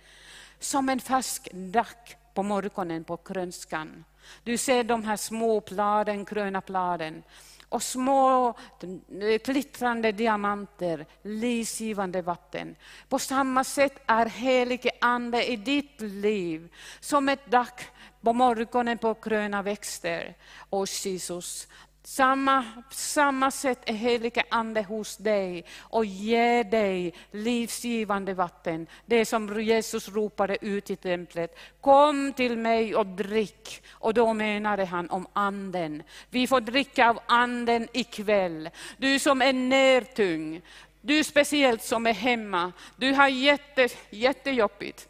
som 0.60 0.90
en 0.90 1.00
färsk 1.00 1.50
dack 1.52 2.16
på 2.34 2.44
morgonen 2.44 3.04
på 3.04 3.18
krönskan. 3.18 4.06
Du 4.44 4.58
ser 4.58 4.84
de 4.84 5.04
här 5.04 5.18
små 5.18 5.60
bladen, 5.60 6.26
gröna 6.26 6.62
bladen 6.66 7.24
och 7.70 7.84
små 7.84 8.48
eh, 8.48 9.42
glittrande 9.46 10.12
diamanter, 10.12 11.06
livgivande 11.22 12.22
vatten. 12.22 12.76
På 13.10 13.20
samma 13.20 13.64
sätt 13.64 14.04
är 14.06 14.26
helige 14.26 14.92
Ande 15.02 15.52
i 15.52 15.56
ditt 15.56 16.02
liv 16.02 16.74
som 17.00 17.30
ett 17.30 17.52
dack 17.52 17.88
på 18.22 18.34
morgonen 18.34 18.98
på 18.98 19.16
gröna 19.24 19.62
växter. 19.62 20.36
Och 20.70 20.88
Jesus, 21.06 21.68
samma, 22.08 22.66
samma 22.90 23.52
sätt 23.52 23.80
är 23.86 23.94
helige 23.94 24.44
Ande 24.50 24.82
hos 24.82 25.18
dig 25.18 25.66
och 25.80 26.06
ger 26.06 26.64
dig 26.64 27.14
livsgivande 27.32 28.34
vatten. 28.34 28.88
Det 29.06 29.26
som 29.26 29.62
Jesus 29.62 30.10
ropade 30.10 30.58
ut 30.62 30.90
i 30.90 30.96
templet. 30.96 31.60
Kom 31.82 32.34
till 32.34 32.58
mig 32.58 32.96
och 32.96 33.06
drick. 33.06 33.84
Och 33.90 34.14
då 34.14 34.34
menade 34.34 34.86
han 34.86 35.10
om 35.10 35.28
anden. 35.34 36.04
Vi 36.30 36.48
får 36.48 36.62
dricka 36.62 37.10
av 37.10 37.20
anden 37.26 37.88
ikväll. 37.94 38.70
Du 38.98 39.20
som 39.20 39.42
är 39.42 39.54
nertung, 39.54 40.62
du 41.02 41.24
speciellt 41.24 41.84
som 41.84 42.08
är 42.08 42.14
hemma, 42.14 42.72
du 42.96 43.14
har 43.14 43.28
jätte, 43.28 43.88
jättejobbigt. 44.10 45.10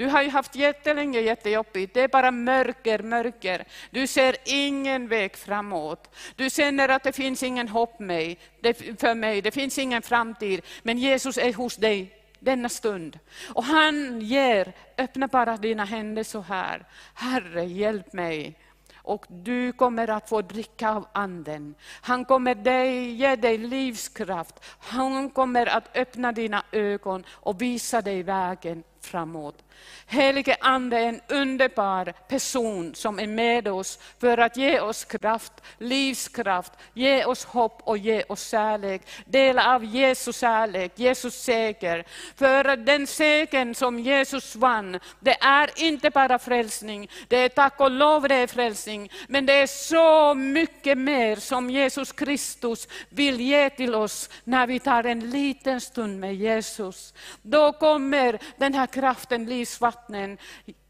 Du 0.00 0.06
har 0.06 0.22
ju 0.22 0.30
haft 0.30 0.56
jättelänge 0.56 1.20
jättejobbigt, 1.20 1.94
det 1.94 2.00
är 2.00 2.08
bara 2.08 2.30
mörker, 2.30 2.98
mörker. 3.02 3.64
Du 3.90 4.06
ser 4.06 4.36
ingen 4.44 5.08
väg 5.08 5.36
framåt. 5.36 6.16
Du 6.36 6.50
känner 6.50 6.88
att 6.88 7.02
det 7.02 7.12
finns 7.12 7.42
ingen 7.42 7.68
hopp 7.68 7.96
för 7.96 9.14
mig, 9.14 9.42
det 9.42 9.50
finns 9.50 9.78
ingen 9.78 10.02
framtid. 10.02 10.62
Men 10.82 10.98
Jesus 10.98 11.38
är 11.38 11.54
hos 11.54 11.76
dig 11.76 12.14
denna 12.38 12.68
stund. 12.68 13.18
Och 13.48 13.64
han 13.64 14.20
ger, 14.20 14.72
öppna 14.98 15.26
bara 15.26 15.56
dina 15.56 15.84
händer 15.84 16.22
så 16.22 16.40
här. 16.40 16.86
Herre, 17.14 17.64
hjälp 17.64 18.12
mig 18.12 18.58
och 18.94 19.26
du 19.28 19.72
kommer 19.72 20.10
att 20.10 20.28
få 20.28 20.42
dricka 20.42 20.90
av 20.90 21.06
anden. 21.12 21.74
Han 22.00 22.24
kommer 22.24 22.54
dig, 22.54 23.10
ge 23.10 23.36
dig 23.36 23.58
livskraft. 23.58 24.54
Han 24.78 25.30
kommer 25.30 25.66
att 25.66 25.96
öppna 25.96 26.32
dina 26.32 26.62
ögon 26.72 27.24
och 27.30 27.62
visa 27.62 28.02
dig 28.02 28.22
vägen 28.22 28.82
framåt. 29.06 29.62
Helige 30.06 30.56
Ande 30.60 30.98
är 30.98 31.08
en 31.08 31.20
underbar 31.28 32.12
person 32.28 32.94
som 32.94 33.18
är 33.18 33.26
med 33.26 33.68
oss 33.68 33.98
för 34.20 34.38
att 34.38 34.56
ge 34.56 34.80
oss 34.80 35.04
kraft, 35.04 35.52
livskraft, 35.78 36.72
ge 36.94 37.24
oss 37.24 37.44
hopp 37.44 37.80
och 37.84 37.98
ge 37.98 38.24
oss 38.28 38.48
kärlek. 38.48 39.02
Dela 39.24 39.74
av 39.74 39.84
Jesus 39.84 40.40
kärlek, 40.40 40.92
Jesus 40.94 41.34
seger. 41.34 42.04
För 42.36 42.76
den 42.76 43.06
segern 43.06 43.74
som 43.74 43.98
Jesus 43.98 44.56
vann, 44.56 45.00
det 45.20 45.36
är 45.40 45.70
inte 45.76 46.10
bara 46.10 46.38
frälsning, 46.38 47.10
det 47.28 47.36
är 47.36 47.48
tack 47.48 47.80
och 47.80 47.90
lov 47.90 48.28
det 48.28 48.34
är 48.34 48.46
frälsning, 48.46 49.10
men 49.28 49.46
det 49.46 49.52
är 49.52 49.66
så 49.66 50.34
mycket 50.34 50.98
mer 50.98 51.36
som 51.36 51.70
Jesus 51.70 52.12
Kristus 52.12 52.88
vill 53.08 53.40
ge 53.40 53.70
till 53.70 53.94
oss 53.94 54.30
när 54.44 54.66
vi 54.66 54.78
tar 54.78 55.04
en 55.04 55.30
liten 55.30 55.80
stund 55.80 56.20
med 56.20 56.34
Jesus. 56.34 57.14
Då 57.42 57.72
kommer 57.72 58.38
den 58.56 58.74
här 58.74 58.86
kraften, 58.92 59.44
livsvattnen 59.44 60.38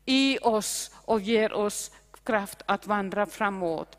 i 0.07 0.39
oss 0.43 0.91
och 1.05 1.21
ger 1.21 1.53
oss 1.53 1.91
kraft 2.25 2.63
att 2.67 2.87
vandra 2.87 3.27
framåt. 3.27 3.97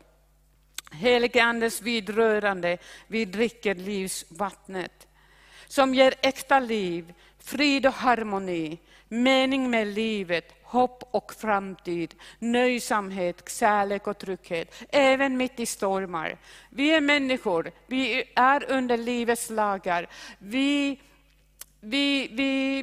Helige 0.92 1.42
Andes 1.42 1.82
vidrörande, 1.82 2.78
vi 3.06 3.24
dricker 3.24 3.74
livsvattnet 3.74 5.08
som 5.72 5.94
ger 5.94 6.14
äkta 6.22 6.60
liv, 6.60 7.14
frid 7.38 7.86
och 7.86 7.92
harmoni, 7.92 8.78
mening 9.08 9.70
med 9.70 9.86
livet, 9.86 10.54
hopp 10.62 11.08
och 11.10 11.34
framtid, 11.34 12.14
nöjsamhet, 12.38 13.48
kärlek 13.48 14.06
och 14.06 14.18
trygghet, 14.18 14.74
även 14.88 15.36
mitt 15.36 15.60
i 15.60 15.66
stormar. 15.66 16.38
Vi 16.70 16.94
är 16.94 17.00
människor, 17.00 17.72
vi 17.86 18.24
är 18.36 18.70
under 18.70 18.96
livets 18.96 19.50
lagar. 19.50 20.06
Vi 20.38 21.00
vi, 21.84 22.28
vi, 22.32 22.82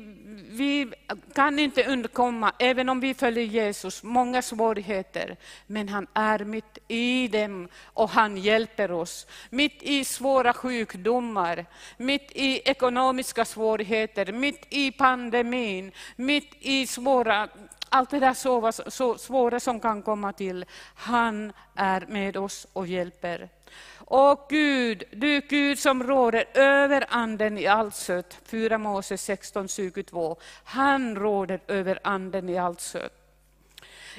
vi 0.49 0.93
kan 1.33 1.59
inte 1.59 1.83
undkomma, 1.83 2.51
även 2.59 2.89
om 2.89 2.99
vi 2.99 3.13
följer 3.13 3.43
Jesus, 3.43 4.03
många 4.03 4.41
svårigheter. 4.41 5.37
Men 5.67 5.89
han 5.89 6.07
är 6.13 6.39
mitt 6.39 6.77
i 6.87 7.27
dem 7.27 7.67
och 7.83 8.09
han 8.09 8.37
hjälper 8.37 8.91
oss. 8.91 9.27
Mitt 9.49 9.83
i 9.83 10.05
svåra 10.05 10.53
sjukdomar, 10.53 11.65
mitt 11.97 12.31
i 12.35 12.61
ekonomiska 12.65 13.45
svårigheter, 13.45 14.31
mitt 14.31 14.65
i 14.69 14.91
pandemin, 14.91 15.91
mitt 16.15 16.55
i 16.59 16.87
svåra 16.87 17.49
allt 17.89 18.09
det 18.09 18.19
där 18.19 18.33
så, 18.33 18.71
så 18.87 19.17
svåra 19.17 19.59
som 19.59 19.79
kan 19.79 20.01
komma 20.01 20.33
till. 20.33 20.65
Han 20.95 21.53
är 21.75 22.05
med 22.07 22.37
oss 22.37 22.67
och 22.73 22.87
hjälper. 22.87 23.49
Och 23.97 24.45
Gud, 24.49 25.03
du 25.11 25.39
Gud 25.39 25.79
som 25.79 26.03
råder 26.03 26.45
över 26.53 27.05
anden 27.09 27.57
i 27.57 27.67
allt 27.67 27.95
sött, 27.95 28.37
4 28.45 28.77
Mose 28.77 29.17
16, 29.17 29.67
22. 29.67 30.37
Han 30.63 31.15
råder 31.15 31.59
över 31.67 31.99
anden 32.03 32.49
i 32.49 32.57
allt 32.57 32.81
sött. 32.81 33.18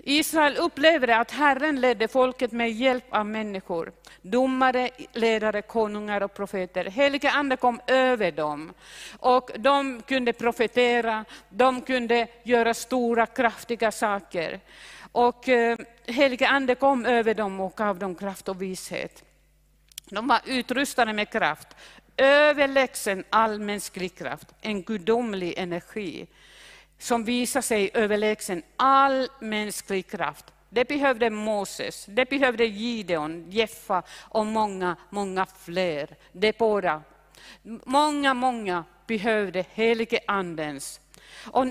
Israel 0.04 0.56
upplevde 0.56 1.16
att 1.16 1.30
Herren 1.30 1.80
ledde 1.80 2.08
folket 2.08 2.52
med 2.52 2.72
hjälp 2.72 3.04
av 3.10 3.26
människor, 3.26 3.92
domare, 4.22 4.90
ledare, 5.12 5.62
konungar 5.62 6.20
och 6.20 6.34
profeter. 6.34 6.84
Helige 6.84 7.30
Ande 7.30 7.56
kom 7.56 7.80
över 7.86 8.32
dem 8.32 8.72
och 9.18 9.50
de 9.58 10.02
kunde 10.02 10.32
profetera, 10.32 11.24
de 11.48 11.80
kunde 11.80 12.26
göra 12.42 12.74
stora 12.74 13.26
kraftiga 13.26 13.92
saker. 13.92 14.60
Och 15.12 15.48
eh, 15.48 15.78
Helige 16.06 16.48
Ande 16.48 16.74
kom 16.74 17.06
över 17.06 17.34
dem 17.34 17.60
och 17.60 17.76
gav 17.76 17.98
dem 17.98 18.14
kraft 18.14 18.48
och 18.48 18.62
vishet. 18.62 19.24
De 20.10 20.28
var 20.28 20.40
utrustade 20.46 21.12
med 21.12 21.30
kraft, 21.30 21.68
överlägsen 22.16 23.24
all 23.30 23.58
mänsklig 23.58 24.18
kraft, 24.18 24.48
en 24.60 24.82
gudomlig 24.82 25.54
energi 25.56 26.26
som 27.00 27.24
visar 27.24 27.60
sig 27.60 27.90
överlägsen 27.94 28.62
all 28.76 29.28
mänsklig 29.40 30.10
kraft. 30.10 30.44
Det 30.68 30.88
behövde 30.88 31.30
Moses, 31.30 32.06
det 32.08 32.30
behövde 32.30 32.64
Gideon, 32.66 33.50
Jeffa 33.50 34.02
och 34.18 34.46
många, 34.46 34.96
många 35.10 35.46
fler. 35.46 36.16
Debora. 36.32 37.02
Många, 37.84 38.34
många 38.34 38.84
behövde 39.06 39.64
helige 39.74 40.20
Andens 40.26 41.00
och 41.44 41.66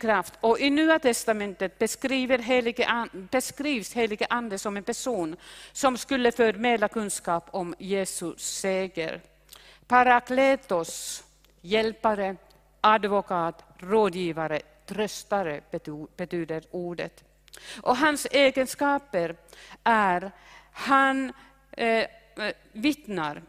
kraft. 0.00 0.34
Och 0.40 0.60
I 0.60 0.70
Nya 0.70 0.98
testamentet 0.98 1.78
beskriver 1.78 2.38
helige, 2.38 3.06
beskrivs 3.12 3.94
helige 3.94 4.26
Ande 4.30 4.58
som 4.58 4.76
en 4.76 4.82
person 4.82 5.36
som 5.72 5.96
skulle 5.98 6.32
förmedla 6.32 6.88
kunskap 6.88 7.48
om 7.50 7.74
Jesu 7.78 8.34
seger. 8.36 9.20
Parakletos, 9.86 11.24
hjälpare, 11.60 12.36
advokat, 12.80 13.64
rådgivare, 13.78 14.60
tröstare 14.90 15.60
betyder 16.16 16.62
ordet. 16.70 17.24
Och 17.82 17.96
hans 17.96 18.26
egenskaper 18.30 19.36
är, 19.84 20.30
han 20.72 21.32
eh, 21.72 21.86
eh 21.86 22.06
vittnar. 22.72 23.42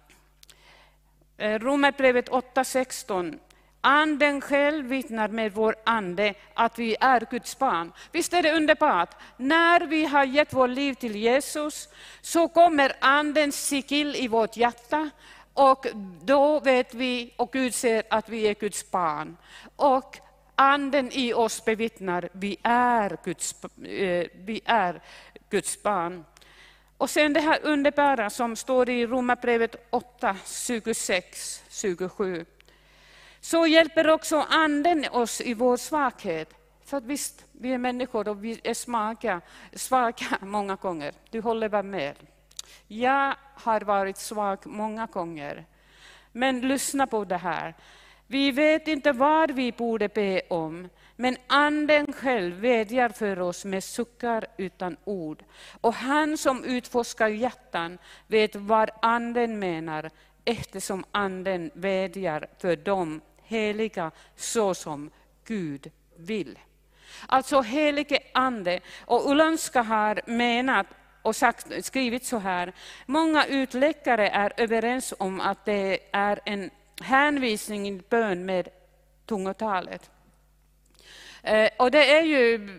Eh, 1.38 1.60
Romarbrevet 1.60 2.30
8.16 2.30 3.40
Anden 3.84 4.42
själv 4.42 4.86
vittnar 4.86 5.28
med 5.28 5.54
vår 5.54 5.76
ande 5.84 6.34
att 6.54 6.80
vi 6.80 6.96
är 7.00 7.28
Guds 7.32 7.60
barn. 7.60 7.92
Visst 8.12 8.34
är 8.34 8.44
det 8.44 8.54
underbart? 8.54 9.16
När 9.38 9.80
vi 9.82 10.06
har 10.06 10.24
gett 10.24 10.54
vårt 10.54 10.70
liv 10.70 10.94
till 10.94 11.16
Jesus 11.16 11.90
så 12.22 12.48
kommer 12.48 12.94
Andens 13.00 13.68
sigill 13.68 14.16
i 14.16 14.28
vårt 14.28 14.58
hjärta 14.58 15.10
och 15.54 15.86
då 16.22 16.60
vet 16.60 16.94
vi 16.94 17.34
och 17.38 17.52
Gud 17.52 17.74
ser 17.74 18.04
att 18.10 18.30
vi 18.30 18.48
är 18.48 18.54
Guds 18.54 18.92
barn. 18.92 19.38
Och 19.76 20.18
Anden 20.62 21.12
i 21.12 21.34
oss 21.34 21.66
bevittnar 21.66 22.30
vi 22.32 22.58
är 22.64 23.18
Guds, 23.24 23.64
eh, 23.64 24.28
vi 24.34 24.62
är 24.66 25.02
Guds 25.50 25.84
barn. 25.84 26.26
Och 26.98 27.10
sen 27.10 27.34
det 27.34 27.40
här 27.40 27.60
underbara 27.64 28.30
som 28.30 28.56
står 28.56 28.90
i 28.90 29.08
Romarbrevet 29.08 29.76
8, 29.90 30.36
26, 30.46 31.64
27 31.70 32.46
så 33.40 33.68
hjälper 33.68 34.10
också 34.10 34.46
Anden 34.50 35.06
oss 35.12 35.42
i 35.42 35.54
vår 35.54 35.78
svaghet. 35.78 36.54
För 36.86 36.98
att 36.98 37.04
visst, 37.04 37.46
vi 37.52 37.74
är 37.74 37.78
människor 37.78 38.28
och 38.28 38.44
vi 38.44 38.62
är 38.64 38.74
svaga, 38.74 39.42
svaga 39.74 40.28
många 40.42 40.76
gånger. 40.76 41.14
Du 41.30 41.42
håller 41.42 41.70
väl 41.70 41.86
med? 41.86 42.16
Jag 42.88 43.36
har 43.56 43.82
varit 43.82 44.18
svag 44.18 44.60
många 44.66 45.06
gånger. 45.06 45.66
Men 46.32 46.62
lyssna 46.62 47.08
på 47.08 47.26
det 47.26 47.38
här. 47.38 47.76
Vi 48.32 48.52
vet 48.52 48.88
inte 48.88 49.12
vad 49.12 49.52
vi 49.52 49.72
borde 49.72 50.08
be 50.08 50.42
om, 50.50 50.90
men 51.16 51.38
Anden 51.48 52.14
själv 52.14 52.56
vädjar 52.56 53.10
för 53.10 53.40
oss 53.40 53.66
med 53.66 53.84
suckar 53.84 54.46
utan 54.58 54.98
ord. 55.04 55.44
Och 55.82 55.94
han 55.94 56.38
som 56.38 56.64
utforskar 56.64 57.28
hjärtan 57.28 57.98
vet 58.28 58.56
vad 58.56 58.90
Anden 59.02 59.60
menar, 59.60 60.10
eftersom 60.46 61.06
Anden 61.12 61.72
vädjar 61.74 62.48
för 62.60 62.76
dem 62.76 63.22
heliga 63.44 64.12
så 64.36 64.74
som 64.74 65.10
Gud 65.46 65.92
vill. 66.16 66.60
Alltså 67.28 67.62
helige 67.62 68.20
Ande. 68.34 68.80
Och 69.06 69.32
Ulanska 69.32 69.82
har 69.82 70.22
menat 70.26 70.88
och 71.22 71.36
sagt, 71.36 71.86
skrivit 71.86 72.26
så 72.26 72.38
här. 72.38 72.74
Många 73.06 73.46
utläckare 73.46 74.30
är 74.30 74.54
överens 74.58 75.14
om 75.18 75.42
att 75.42 75.66
det 75.66 76.00
är 76.12 76.40
en 76.46 76.70
hänvisning 77.02 77.88
i 77.88 78.02
bön 78.10 78.46
med 78.46 78.70
tungotalet. 79.26 80.10
Eh, 81.44 81.70
och 81.78 81.92
det 81.92 82.18
är 82.18 82.24
ju, 82.24 82.70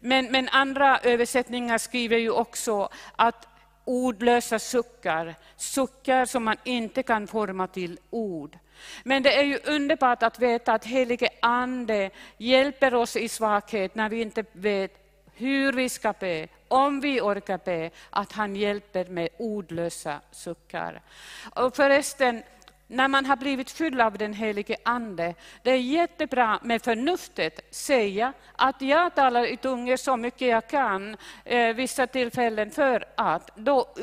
men, 0.00 0.32
men 0.32 0.48
andra 0.48 0.98
översättningar 0.98 1.78
skriver 1.78 2.18
ju 2.18 2.30
också 2.30 2.88
att 3.16 3.48
ordlösa 3.84 4.58
suckar, 4.58 5.34
suckar 5.56 6.24
som 6.24 6.44
man 6.44 6.56
inte 6.64 7.02
kan 7.02 7.26
forma 7.26 7.66
till 7.66 7.98
ord. 8.10 8.58
Men 9.04 9.22
det 9.22 9.38
är 9.38 9.44
ju 9.44 9.58
underbart 9.64 10.22
att 10.22 10.38
veta 10.38 10.72
att 10.72 10.84
helige 10.84 11.28
Ande 11.42 12.10
hjälper 12.38 12.94
oss 12.94 13.16
i 13.16 13.28
svaghet 13.28 13.94
när 13.94 14.08
vi 14.08 14.20
inte 14.20 14.44
vet 14.52 14.96
hur 15.34 15.72
vi 15.72 15.88
ska 15.88 16.12
be, 16.12 16.48
om 16.68 17.00
vi 17.00 17.20
orkar 17.20 17.60
be, 17.64 17.90
att 18.10 18.32
han 18.32 18.56
hjälper 18.56 19.04
med 19.04 19.28
ordlösa 19.38 20.20
suckar. 20.30 21.02
Och 21.54 21.76
förresten, 21.76 22.42
när 22.90 23.08
man 23.08 23.26
har 23.26 23.36
blivit 23.36 23.70
fylld 23.70 24.00
av 24.00 24.18
den 24.18 24.32
helige 24.32 24.76
Ande, 24.82 25.34
det 25.62 25.70
är 25.70 25.76
jättebra 25.76 26.58
med 26.62 26.82
förnuftet 26.82 27.74
säga 27.74 28.32
att 28.56 28.82
jag 28.82 29.14
talar 29.14 29.44
i 29.44 29.56
tungor 29.56 29.96
så 29.96 30.16
mycket 30.16 30.48
jag 30.48 30.68
kan 30.68 31.16
eh, 31.44 31.74
vissa 31.74 32.06
tillfällen 32.06 32.70
för 32.70 33.04
att 33.16 33.50
då 33.56 33.94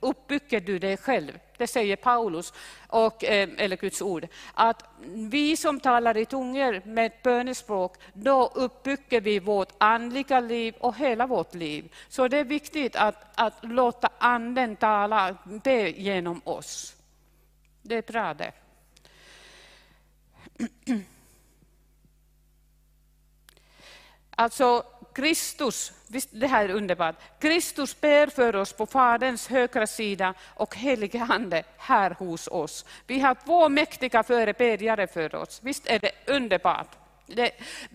uppbygger 0.00 0.60
du 0.60 0.78
dig 0.78 0.96
själv. 0.96 1.38
Det 1.58 1.66
säger 1.66 1.96
Paulus, 1.96 2.52
och, 2.88 3.24
eh, 3.24 3.48
eller 3.58 3.76
Guds 3.76 4.02
ord. 4.02 4.26
Att 4.54 4.84
vi 5.12 5.56
som 5.56 5.80
talar 5.80 6.16
i 6.16 6.24
tungor 6.26 6.82
med 6.84 7.12
bönespråk, 7.22 7.96
då 8.12 8.50
uppbygger 8.54 9.20
vi 9.20 9.38
vårt 9.38 9.72
andliga 9.78 10.40
liv 10.40 10.74
och 10.80 10.96
hela 10.96 11.26
vårt 11.26 11.54
liv. 11.54 11.94
Så 12.08 12.28
det 12.28 12.38
är 12.38 12.44
viktigt 12.44 12.96
att, 12.96 13.24
att 13.34 13.58
låta 13.62 14.08
anden 14.18 14.76
tala, 14.76 15.36
be 15.44 15.90
genom 15.90 16.40
oss. 16.44 16.95
Det 17.86 17.94
är 17.94 18.02
bra 18.02 18.34
det. 18.34 18.52
Alltså, 24.38 24.84
Kristus, 25.14 25.92
visst 26.06 26.28
det 26.32 26.46
här 26.46 26.64
är 26.64 26.74
underbart, 26.74 27.16
Kristus 27.38 28.00
ber 28.00 28.26
för 28.26 28.56
oss 28.56 28.72
på 28.72 28.86
Faderns 28.86 29.48
högra 29.48 29.86
sida 29.86 30.34
och 30.40 30.76
helige 30.76 31.26
Ande 31.30 31.62
här 31.76 32.10
hos 32.10 32.48
oss. 32.48 32.84
Vi 33.06 33.20
har 33.20 33.34
två 33.34 33.68
mäktiga 33.68 34.22
förebedjare 34.22 35.06
för 35.06 35.34
oss, 35.34 35.60
visst 35.62 35.86
är 35.86 35.98
det 35.98 36.10
underbart? 36.26 36.96
Det, 37.26 37.50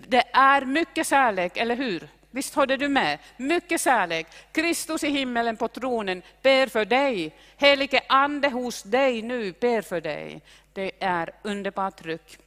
det 0.07 0.23
är 0.33 0.65
mycket 0.65 1.07
kärlek, 1.07 1.57
eller 1.57 1.75
hur? 1.75 2.07
Visst 2.31 2.55
håller 2.55 2.77
du 2.77 2.89
med? 2.89 3.19
Mycket 3.37 3.81
kärlek. 3.81 4.27
Kristus 4.51 5.03
i 5.03 5.09
himmelen 5.09 5.57
på 5.57 5.67
tronen 5.67 6.21
ber 6.41 6.67
för 6.67 6.85
dig. 6.85 7.35
Helige 7.57 8.01
Ande 8.09 8.49
hos 8.49 8.83
dig 8.83 9.21
nu 9.21 9.51
ber 9.51 9.81
för 9.81 10.01
dig. 10.01 10.41
Det 10.73 10.91
är 10.99 11.29
underbart 11.41 12.01
tryck. 12.01 12.37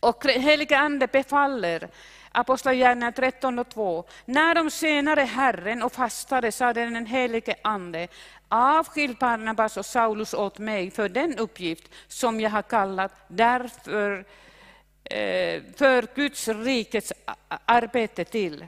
Och 0.00 0.24
helige 0.24 0.78
Ande 0.78 1.06
befaller 1.06 1.88
Apostlagärningarna 2.32 3.12
13 3.12 3.58
och 3.58 3.68
2. 3.68 4.04
När 4.24 4.54
de 4.54 4.70
senare 4.70 5.20
Herren 5.20 5.82
och 5.82 5.92
fastade 5.92 6.52
sade 6.52 6.80
den 6.80 7.06
helige 7.06 7.54
Ande, 7.62 8.08
avskilj 8.48 9.16
Barnabas 9.20 9.76
och 9.76 9.86
Saulus 9.86 10.34
åt 10.34 10.58
mig 10.58 10.90
för 10.90 11.08
den 11.08 11.38
uppgift 11.38 11.84
som 12.08 12.40
jag 12.40 12.50
har 12.50 12.62
kallat 12.62 13.12
därför 13.28 14.24
Eh, 15.10 15.62
för 15.76 16.14
Guds 16.14 16.48
rikets 16.48 17.12
arbete 17.64 18.24
till. 18.24 18.66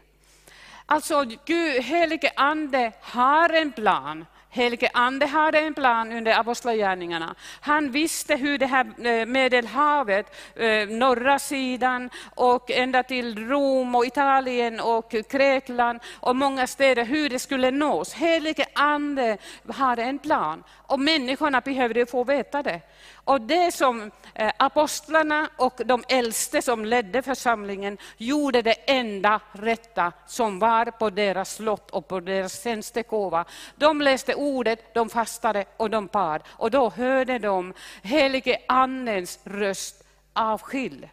Alltså, 0.87 1.25
Gud, 1.45 1.83
helige 1.83 2.33
Ande 2.37 2.93
har 3.01 3.49
en 3.49 3.73
plan. 3.73 4.25
Helige 4.51 4.91
Ande 4.95 5.27
hade 5.27 5.59
en 5.59 5.75
plan 5.75 6.13
under 6.13 6.41
apostlagärningarna. 6.41 7.35
Han 7.61 7.91
visste 7.91 8.37
hur 8.37 8.59
det 8.59 8.67
här 8.67 9.07
eh, 9.07 9.27
Medelhavet, 9.27 10.27
eh, 10.57 10.89
norra 10.89 11.39
sidan 11.39 12.11
och 12.35 12.71
ända 12.71 13.03
till 13.03 13.49
Rom 13.49 13.95
och 13.95 14.07
Italien 14.07 14.81
och 14.81 15.15
Grekland 15.31 16.01
och 16.15 16.37
många 16.37 16.67
städer, 16.67 17.05
hur 17.05 17.29
det 17.29 17.39
skulle 17.39 17.71
nås. 17.71 18.15
Helige 18.15 18.67
Ande 18.73 19.39
hade 19.69 20.03
en 20.03 20.19
plan 20.19 20.65
och 20.77 21.01
människorna 21.01 21.61
behövde 21.61 22.07
få 22.07 22.25
veta 22.25 22.63
det. 22.63 22.81
Och 23.15 23.41
det 23.41 23.75
som 23.75 24.11
eh, 24.35 24.53
apostlarna 24.57 25.49
och 25.57 25.81
de 25.85 26.05
äldste 26.09 26.63
som 26.63 26.85
ledde 26.85 27.23
församlingen 27.23 27.99
gjorde 28.17 28.63
det 28.63 28.91
enda 28.91 29.41
rätta 29.53 30.13
som 30.27 30.59
var 30.59 30.85
på 30.85 31.11
deras 31.11 31.55
slott 31.55 31.91
och 31.91 32.09
på 32.09 32.21
deras 32.21 32.63
tjänstekåva. 32.63 33.45
De 33.77 34.03
läste 34.03 34.35
ordet, 34.35 34.95
de 34.95 35.09
fastade 35.09 35.65
och 35.77 35.91
de 35.91 36.07
bad. 36.07 36.43
Och 36.49 36.71
då 36.71 36.91
hörde 36.91 37.39
de 37.39 37.75
helige 38.03 38.59
Andens 38.69 39.39
röst 39.45 40.05
avskild. 40.33 41.09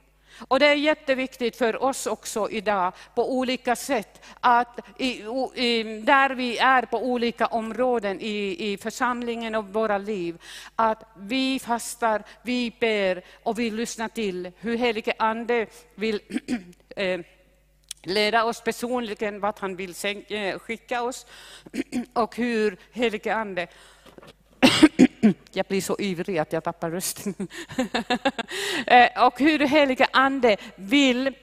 Och 0.48 0.60
det 0.60 0.66
är 0.66 0.76
jätteviktigt 0.76 1.56
för 1.56 1.84
oss 1.84 2.08
också 2.08 2.50
idag 2.50 2.94
på 3.16 3.34
olika 3.38 3.76
sätt, 3.76 4.26
att 4.40 4.80
i, 4.98 5.24
i, 5.56 5.84
där 6.06 6.30
vi 6.30 6.58
är 6.58 6.82
på 6.82 6.98
olika 7.06 7.46
områden 7.46 8.22
i, 8.22 8.72
i 8.72 8.78
församlingen 8.78 9.56
och 9.56 9.66
våra 9.66 9.98
liv, 9.98 10.42
att 10.76 11.04
vi 11.18 11.60
fastar, 11.60 12.24
vi 12.42 12.76
ber 12.80 13.24
och 13.44 13.60
vi 13.60 13.72
lyssnar 13.72 14.08
till 14.08 14.52
hur 14.60 14.78
helige 14.78 15.14
Ande 15.20 15.68
vill 15.96 16.20
eh, 16.96 17.20
leda 18.04 18.44
oss 18.44 18.62
personligen, 18.62 19.40
vart 19.40 19.60
han 19.60 19.76
vill 19.76 19.96
eh, 20.28 20.60
skicka 20.60 21.02
oss 21.02 21.26
och 22.14 22.36
hur 22.36 22.78
helige 22.92 23.36
Ande 23.36 23.68
jag 25.52 25.66
blir 25.66 25.82
så 25.82 25.96
ivrig 26.00 26.38
att 26.38 26.54
jag 26.54 26.64
tappar 26.64 26.92
rösten. 26.92 27.34
Eh, 28.88 29.26
och 29.26 29.40
hur 29.40 29.60
helige 29.60 30.08
Ande 30.14 30.58
vill 30.76 31.36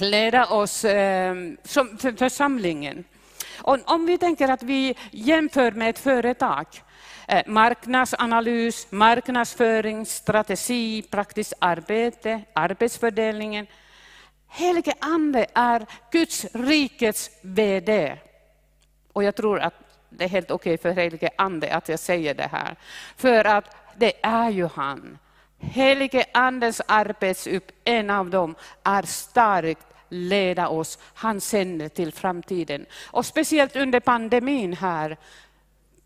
leda 0.00 0.46
oss 0.46 0.84
ehm, 0.84 1.56
som 1.64 1.98
församlingen. 1.98 3.04
Och 3.58 3.78
om 3.84 4.06
vi 4.06 4.18
tänker 4.18 4.48
att 4.48 4.62
vi 4.62 4.96
jämför 5.10 5.72
med 5.72 5.90
ett 5.90 5.98
företag, 5.98 6.66
eh, 7.28 7.42
marknadsanalys, 7.46 8.86
marknadsföring, 8.90 10.06
strategi, 10.06 11.02
praktiskt 11.02 11.52
arbete, 11.58 12.40
arbetsfördelningen. 12.52 13.66
Helige 14.48 14.94
Ande 14.98 15.46
är 15.54 15.86
Guds 16.12 16.46
rikets 16.52 17.30
VD. 17.42 18.18
Och 19.12 19.24
jag 19.24 19.36
tror 19.36 19.60
att 19.60 19.74
det 20.16 20.24
är 20.24 20.28
helt 20.28 20.50
okej 20.50 20.78
för 20.78 20.90
helige 20.90 21.30
ande 21.36 21.74
att 21.74 21.88
jag 21.88 21.98
säger 21.98 22.34
det 22.34 22.48
här. 22.52 22.76
För 23.16 23.44
att 23.44 23.76
det 23.96 24.12
är 24.22 24.50
ju 24.50 24.66
han. 24.66 25.18
Helige 25.58 26.24
andens 26.32 26.80
arbetsupp, 26.88 27.72
en 27.84 28.10
av 28.10 28.30
dem, 28.30 28.54
är 28.82 29.02
starkt 29.02 29.86
leda 30.08 30.68
oss. 30.68 30.98
Han 31.14 31.40
sänder 31.40 31.88
till 31.88 32.12
framtiden. 32.12 32.86
Och 33.10 33.26
speciellt 33.26 33.76
under 33.76 34.00
pandemin 34.00 34.72
här, 34.72 35.16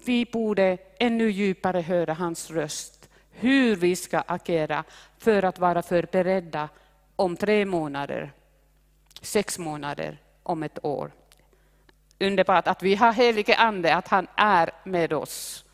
vi 0.04 0.24
borde 0.24 0.78
ännu 0.98 1.30
djupare 1.30 1.80
höra 1.80 2.14
hans 2.14 2.50
röst. 2.50 3.08
Hur 3.30 3.76
vi 3.76 3.96
ska 3.96 4.22
agera 4.26 4.84
för 5.18 5.42
att 5.42 5.58
vara 5.58 5.82
förberedda 5.82 6.68
om 7.16 7.36
tre 7.36 7.64
månader, 7.64 8.32
sex 9.22 9.58
månader, 9.58 10.18
om 10.42 10.62
ett 10.62 10.84
år 10.84 11.10
underbart 12.20 12.68
att 12.68 12.82
vi 12.82 12.94
har 12.94 13.12
helige 13.12 13.56
ande, 13.56 13.94
att 13.94 14.08
han 14.08 14.26
är 14.36 14.70
med 14.84 15.12
oss. 15.12 15.64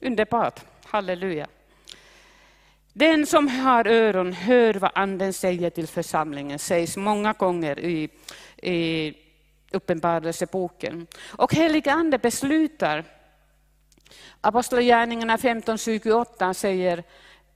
Underbart, 0.00 0.60
halleluja. 0.84 1.46
Den 2.92 3.26
som 3.26 3.48
har 3.48 3.86
öron 3.86 4.32
hör 4.32 4.74
vad 4.74 4.90
anden 4.94 5.32
säger 5.32 5.70
till 5.70 5.86
församlingen, 5.86 6.58
sägs 6.58 6.96
många 6.96 7.32
gånger 7.32 7.78
i, 7.78 8.08
i 8.62 9.14
Uppenbarelseboken. 9.72 11.06
Och 11.26 11.54
helige 11.54 11.92
ande 11.92 12.18
beslutar. 12.18 13.04
Apostlagärningarna 14.40 15.36
15.28 15.36 16.52
säger 16.52 17.02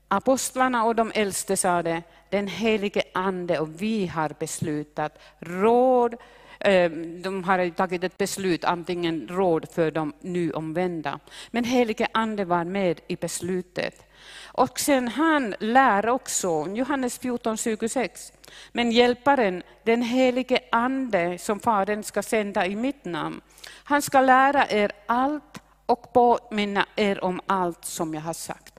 apostlarna 0.09 0.85
och 0.85 0.95
de 0.95 1.13
äldste 1.15 1.57
sade, 1.57 2.03
den 2.31 2.49
helige 2.49 3.03
ande 3.15 3.59
och 3.59 3.83
vi 3.83 4.07
har 4.07 4.35
beslutat 4.39 5.19
råd 5.39 6.17
Ehm, 6.61 7.23
de 7.23 7.45
har 7.45 7.71
tagit 7.71 8.05
ett 8.05 8.19
beslut, 8.19 8.65
antingen 8.65 9.29
råd 9.29 9.69
för 9.73 9.91
de 9.91 10.13
nu 10.21 10.51
omvända. 10.51 11.21
Men 11.51 11.65
helige 11.65 12.09
Ande 12.13 12.45
var 12.45 12.65
med 12.65 13.01
i 13.07 13.17
beslutet. 13.17 14.05
Och 14.43 14.81
sen 14.81 15.09
han 15.09 15.55
lär 15.61 16.09
också, 16.09 16.69
Johannes 16.75 17.19
14 17.19 17.57
26, 17.57 18.33
men 18.73 18.93
hjälparen, 18.93 19.63
den 19.85 20.03
helige 20.03 20.59
Ande 20.73 21.39
som 21.39 21.61
Fadern 21.61 22.03
ska 22.03 22.23
sända 22.23 22.67
i 22.67 22.77
mitt 22.77 23.05
namn, 23.05 23.41
han 23.85 24.03
ska 24.03 24.21
lära 24.21 24.67
er 24.69 24.93
allt 25.07 25.63
och 25.87 26.13
påminna 26.13 26.87
er 26.97 27.25
om 27.25 27.41
allt 27.47 27.85
som 27.85 28.15
jag 28.15 28.21
har 28.21 28.33
sagt. 28.33 28.75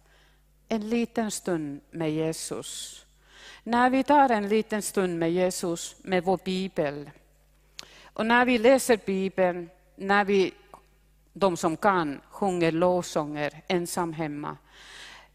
En 0.67 0.89
liten 0.89 1.31
stund 1.31 1.81
med 1.91 2.11
Jesus. 2.11 3.05
När 3.63 3.89
vi 3.89 4.03
tar 4.03 4.29
en 4.29 4.49
liten 4.49 4.81
stund 4.81 5.19
med 5.19 5.31
Jesus, 5.31 5.95
med 6.01 6.23
vår 6.23 6.39
bibel, 6.45 7.09
och 8.13 8.25
när 8.25 8.45
vi 8.45 8.57
läser 8.57 8.99
Bibeln, 9.05 9.69
när 9.95 10.25
vi, 10.25 10.53
de 11.33 11.57
som 11.57 11.77
kan, 11.77 12.21
sjunger 12.29 12.71
lovsånger 12.71 13.61
ensam 13.67 14.13
hemma, 14.13 14.57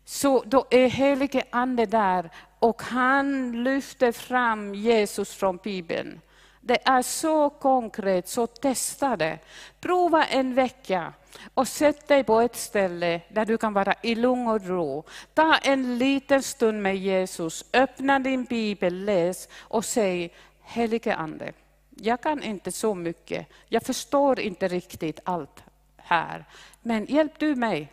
så 0.05 0.43
då 0.47 0.67
är 0.71 0.89
helige 0.89 1.43
Ande 1.51 1.87
där 1.87 2.31
och 2.59 2.83
han 2.83 3.53
lyfter 3.65 4.13
fram 4.13 4.75
Jesus 4.75 5.35
från 5.35 5.57
Bibeln. 5.57 6.21
Det 6.61 6.89
är 6.89 7.03
så 7.03 7.51
konkret, 7.51 8.29
så 8.29 8.47
testa 8.47 9.17
det. 9.17 9.39
Prova 9.81 10.25
en 10.25 10.55
vecka 10.55 11.13
och 11.55 11.69
sätt 11.69 12.09
dig 12.09 12.25
på 12.25 12.41
ett 12.41 12.57
ställe 12.57 13.21
där 13.29 13.45
du 13.45 13.59
kan 13.59 13.73
vara 13.73 13.95
i 14.03 14.15
lugn 14.15 14.49
och 14.49 14.67
ro. 14.67 15.05
Ta 15.35 15.55
en 15.55 15.99
liten 15.99 16.43
stund 16.43 16.83
med 16.83 16.97
Jesus, 16.97 17.65
öppna 17.73 18.19
din 18.19 18.45
bibel, 18.45 19.05
läs 19.05 19.49
och 19.55 19.85
säg 19.85 20.35
Helige 20.63 21.15
Ande, 21.15 21.53
jag 21.97 22.21
kan 22.21 22.43
inte 22.43 22.73
så 22.73 22.95
mycket, 22.95 23.47
jag 23.69 23.83
förstår 23.83 24.41
inte 24.41 24.69
riktigt 24.69 25.21
allt 25.25 25.65
här. 25.97 26.45
Men 26.83 27.05
hjälp 27.05 27.39
du 27.39 27.55
mig. 27.55 27.93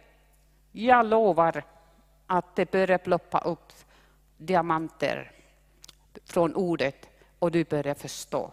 Jag 0.71 1.05
lovar 1.05 1.63
att 2.27 2.55
det 2.55 2.71
börjar 2.71 2.97
ploppa 2.97 3.39
upp 3.39 3.73
diamanter 4.37 5.31
från 6.25 6.55
ordet 6.55 7.09
och 7.39 7.51
du 7.51 7.63
börjar 7.63 7.95
förstå. 7.95 8.51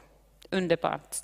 Underbart. 0.51 1.17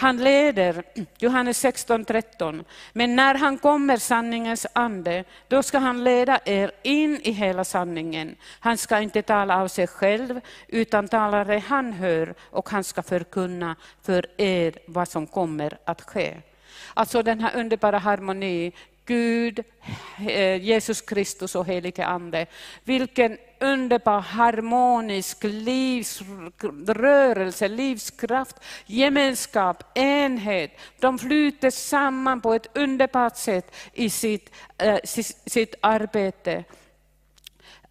Han 0.00 0.16
leder, 0.16 0.82
Johannes 1.18 1.64
16.13. 1.64 2.64
Men 2.92 3.16
när 3.16 3.34
han 3.34 3.58
kommer, 3.58 3.96
sanningens 3.96 4.66
ande, 4.72 5.24
då 5.48 5.62
ska 5.62 5.78
han 5.78 6.04
leda 6.04 6.38
er 6.44 6.70
in 6.82 7.20
i 7.22 7.30
hela 7.30 7.64
sanningen. 7.64 8.36
Han 8.60 8.78
ska 8.78 9.00
inte 9.00 9.22
tala 9.22 9.62
av 9.62 9.68
sig 9.68 9.86
själv, 9.86 10.40
utan 10.68 11.08
tala 11.08 11.44
det 11.44 11.58
han 11.58 11.92
hör 11.92 12.34
och 12.50 12.70
han 12.70 12.84
ska 12.84 13.02
förkunna 13.02 13.76
för 14.02 14.26
er 14.36 14.78
vad 14.86 15.08
som 15.08 15.26
kommer 15.26 15.78
att 15.84 16.02
ske. 16.02 16.36
Alltså 16.94 17.22
den 17.22 17.40
här 17.40 17.56
underbara 17.56 17.98
harmoni, 17.98 18.72
Gud, 19.10 19.64
eh, 20.28 20.56
Jesus 20.62 21.00
Kristus 21.00 21.54
och 21.54 21.66
helige 21.66 22.06
Ande. 22.06 22.46
Vilken 22.84 23.38
underbar 23.60 24.20
harmonisk 24.20 25.44
livsrörelse, 25.44 26.18
livskraft, 27.68 28.56
gemenskap, 28.86 29.98
enhet. 29.98 30.70
De 31.00 31.18
flyter 31.18 31.70
samman 31.70 32.40
på 32.40 32.54
ett 32.54 32.76
underbart 32.76 33.36
sätt 33.36 33.74
i 33.92 34.10
sitt, 34.10 34.50
äh, 34.78 34.98
sitt 35.46 35.74
arbete 35.80 36.64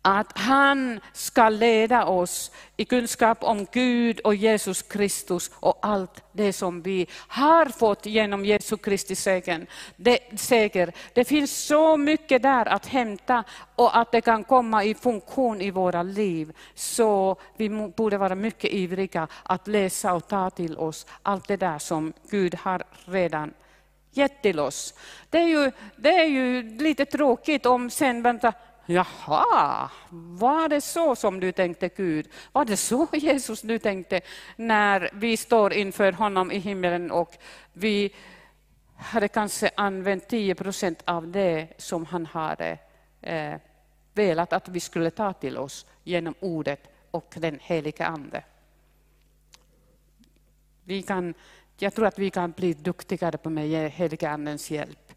att 0.01 0.37
han 0.37 0.99
ska 1.13 1.49
leda 1.49 2.05
oss 2.05 2.51
i 2.77 2.85
kunskap 2.85 3.43
om 3.43 3.67
Gud 3.71 4.19
och 4.19 4.35
Jesus 4.35 4.81
Kristus 4.81 5.51
och 5.59 5.79
allt 5.81 6.23
det 6.31 6.53
som 6.53 6.81
vi 6.81 7.07
har 7.27 7.65
fått 7.65 8.05
genom 8.05 8.45
Jesu 8.45 8.77
Kristi 8.77 9.15
seger. 9.15 9.67
Det, 9.95 10.19
seger. 10.39 10.93
det 11.13 11.23
finns 11.23 11.65
så 11.65 11.97
mycket 11.97 12.41
där 12.41 12.65
att 12.65 12.85
hämta 12.85 13.43
och 13.75 13.97
att 13.97 14.11
det 14.11 14.21
kan 14.21 14.43
komma 14.43 14.83
i 14.83 14.93
funktion 14.93 15.61
i 15.61 15.71
våra 15.71 16.03
liv. 16.03 16.55
Så 16.75 17.35
vi 17.57 17.69
borde 17.69 18.17
vara 18.17 18.35
mycket 18.35 18.73
ivriga 18.73 19.27
att 19.43 19.67
läsa 19.67 20.13
och 20.13 20.27
ta 20.27 20.49
till 20.49 20.77
oss 20.77 21.05
allt 21.23 21.47
det 21.47 21.57
där 21.57 21.79
som 21.79 22.13
Gud 22.29 22.55
har 22.55 22.83
redan 23.05 23.53
gett 24.11 24.41
till 24.41 24.59
oss. 24.59 24.93
Det 25.29 25.37
är 25.37 25.47
ju, 25.47 25.71
det 25.95 26.15
är 26.15 26.27
ju 26.27 26.63
lite 26.77 27.05
tråkigt 27.05 27.65
om 27.65 27.89
sen, 27.89 28.21
vänta, 28.21 28.53
Jaha, 28.91 29.89
var 30.09 30.69
det 30.69 30.81
så 30.81 31.15
som 31.15 31.39
du 31.39 31.51
tänkte 31.51 31.89
Gud? 31.89 32.27
Var 32.51 32.65
det 32.65 32.77
så 32.77 33.07
Jesus 33.13 33.61
du 33.61 33.79
tänkte 33.79 34.21
när 34.55 35.09
vi 35.13 35.37
står 35.37 35.73
inför 35.73 36.11
honom 36.11 36.51
i 36.51 36.57
himlen 36.57 37.11
och 37.11 37.37
vi 37.73 38.15
hade 38.97 39.27
kanske 39.27 39.71
använt 39.75 40.27
10 40.27 40.55
procent 40.55 41.03
av 41.05 41.27
det 41.27 41.67
som 41.77 42.05
han 42.05 42.25
hade 42.25 42.77
eh, 43.21 43.55
velat 44.13 44.53
att 44.53 44.69
vi 44.69 44.79
skulle 44.79 45.11
ta 45.11 45.33
till 45.33 45.57
oss 45.57 45.85
genom 46.03 46.33
ordet 46.39 46.87
och 47.11 47.33
den 47.37 47.59
helige 47.61 48.05
Ande. 48.05 48.43
Vi 50.83 51.01
kan, 51.01 51.33
jag 51.77 51.93
tror 51.93 52.05
att 52.05 52.19
vi 52.19 52.29
kan 52.29 52.51
bli 52.51 52.73
duktigare 52.73 53.37
på 53.37 53.49
med 53.49 53.91
helige 53.91 54.29
Andens 54.29 54.71
hjälp. 54.71 55.13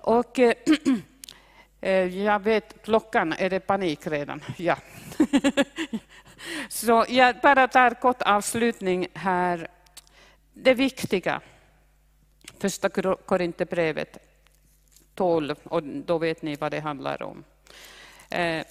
Och, 0.00 0.38
eh, 0.38 0.54
Eh, 1.84 2.24
jag 2.24 2.42
vet, 2.42 2.82
klockan, 2.82 3.32
är 3.32 3.50
det 3.50 3.60
panik 3.60 4.06
redan? 4.06 4.40
Ja. 4.56 4.76
Så 6.68 7.04
jag 7.08 7.36
bara 7.42 7.68
tar 7.68 7.90
kort 7.90 8.22
avslutning 8.22 9.06
här. 9.14 9.68
Det 10.52 10.74
viktiga, 10.74 11.40
första 12.58 12.88
Korinthierbrevet 13.26 14.18
12, 15.14 15.56
och 15.64 15.82
då 15.82 16.18
vet 16.18 16.42
ni 16.42 16.56
vad 16.56 16.70
det 16.70 16.80
handlar 16.80 17.22
om. 17.22 17.44
Eh, 18.30 18.64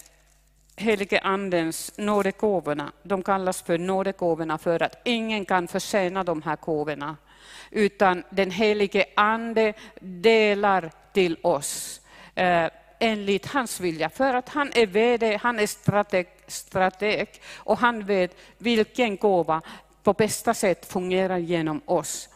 helige 0.76 1.20
Andens 1.20 1.98
nådegåvorna, 1.98 2.92
de 3.04 3.24
kallas 3.24 3.62
för 3.62 3.78
nådegåvorna 3.78 4.58
för 4.58 4.84
att 4.84 5.02
ingen 5.06 5.46
kan 5.46 5.68
förtjäna 5.68 6.24
de 6.24 6.42
här 6.42 6.58
gåvorna, 6.62 7.18
utan 7.72 8.24
den 8.30 8.52
helige 8.52 9.06
Ande 9.16 9.74
delar 10.00 10.92
till 11.14 11.38
oss 11.42 12.02
eh, 12.36 12.70
enligt 13.02 13.46
hans 13.46 13.80
vilja, 13.80 14.10
för 14.10 14.34
att 14.34 14.50
han 14.50 14.72
är 14.76 14.86
vd, 14.86 15.40
han 15.42 15.60
är 15.60 15.68
strateg, 15.68 16.28
strateg 16.48 17.28
och 17.56 17.78
han 17.78 18.06
vet 18.06 18.38
vilken 18.58 19.18
gåva 19.18 19.62
på 20.04 20.14
bästa 20.14 20.54
sätt 20.54 20.92
fungerar 20.92 21.38
genom 21.38 21.82
oss. 21.86 22.30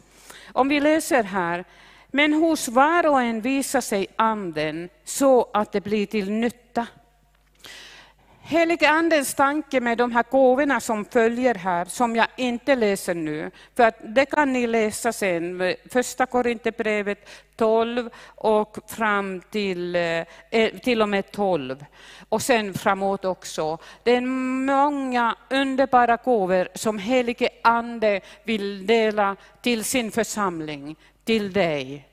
Om 0.52 0.68
vi 0.68 0.80
läser 0.80 1.22
här, 1.22 1.64
men 2.08 2.32
hos 2.32 2.68
var 2.68 3.06
och 3.06 3.22
en 3.22 3.40
visar 3.40 3.80
sig 3.80 4.06
anden 4.16 4.88
så 5.04 5.50
att 5.52 5.72
det 5.72 5.80
blir 5.80 6.06
till 6.06 6.30
nytta 6.30 6.86
Helige 8.48 8.88
Andens 8.88 9.34
tanke 9.34 9.80
med 9.80 9.98
de 9.98 10.12
här 10.12 10.24
gåvorna 10.30 10.80
som 10.80 11.04
följer 11.04 11.54
här, 11.54 11.84
som 11.84 12.16
jag 12.16 12.26
inte 12.36 12.74
läser 12.74 13.14
nu, 13.14 13.50
för 13.76 13.82
att 13.82 13.96
det 14.14 14.26
kan 14.26 14.52
ni 14.52 14.66
läsa 14.66 15.12
sen, 15.12 15.74
första 15.90 16.26
Korinthierbrevet 16.26 17.28
12 17.56 18.10
och 18.26 18.78
fram 18.86 19.40
till, 19.50 19.96
eh, 19.96 20.24
eh, 20.50 20.78
till 20.82 21.02
och 21.02 21.08
med 21.08 21.30
12. 21.30 21.84
Och 22.28 22.42
sen 22.42 22.74
framåt 22.74 23.24
också. 23.24 23.78
Det 24.02 24.16
är 24.16 24.20
många 24.66 25.36
underbara 25.50 26.16
gåvor 26.16 26.68
som 26.74 26.98
helige 26.98 27.48
Ande 27.62 28.20
vill 28.44 28.86
dela 28.86 29.36
till 29.62 29.84
sin 29.84 30.10
församling, 30.10 30.96
till 31.24 31.52
dig. 31.52 32.08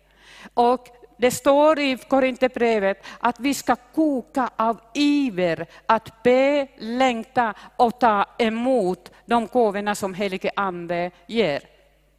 Och 0.53 0.87
det 1.23 1.31
står 1.31 1.79
i 1.79 1.97
Korinthierbrevet 1.97 3.05
att 3.19 3.39
vi 3.39 3.53
ska 3.53 3.75
koka 3.75 4.49
av 4.55 4.79
iver 4.93 5.65
att 5.85 6.23
be, 6.23 6.67
längta 6.77 7.53
och 7.77 7.99
ta 7.99 8.25
emot 8.39 9.11
de 9.25 9.47
gåvorna 9.47 9.95
som 9.95 10.13
helige 10.13 10.51
Ande 10.55 11.11
ger. 11.27 11.63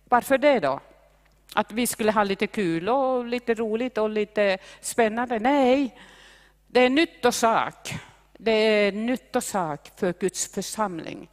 Varför 0.08 0.38
det 0.38 0.60
då? 0.60 0.80
Att 1.54 1.72
vi 1.72 1.86
skulle 1.86 2.12
ha 2.12 2.24
lite 2.24 2.46
kul 2.46 2.88
och 2.88 3.24
lite 3.24 3.54
roligt 3.54 3.98
och 3.98 4.10
lite 4.10 4.58
spännande? 4.80 5.38
Nej, 5.38 5.94
det 6.66 6.80
är 6.80 6.90
nyttosak. 6.90 7.94
Det 8.38 8.50
är 8.50 8.92
nyttosak 8.92 9.92
för 9.96 10.12
Guds 10.12 10.54
församling. 10.54 11.28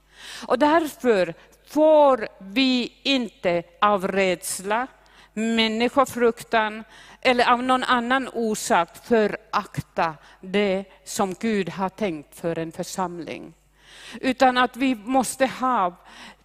Och 0.48 0.60
därför 0.60 1.34
får 1.68 2.28
vi 2.40 2.94
inte 3.04 3.64
av 3.82 4.08
rädsla, 4.08 4.88
människofruktan 5.34 6.84
eller 7.22 7.52
av 7.52 7.64
någon 7.64 7.84
annan 7.84 8.30
orsak 8.34 8.90
förakta 9.04 10.14
det 10.42 10.86
som 11.04 11.36
Gud 11.40 11.70
har 11.70 11.90
tänkt 11.90 12.40
för 12.40 12.60
en 12.60 12.72
församling. 12.72 13.54
Utan 14.22 14.58
att 14.58 14.78
vi 14.78 14.96
måste 14.96 15.46
ha, 15.46 15.96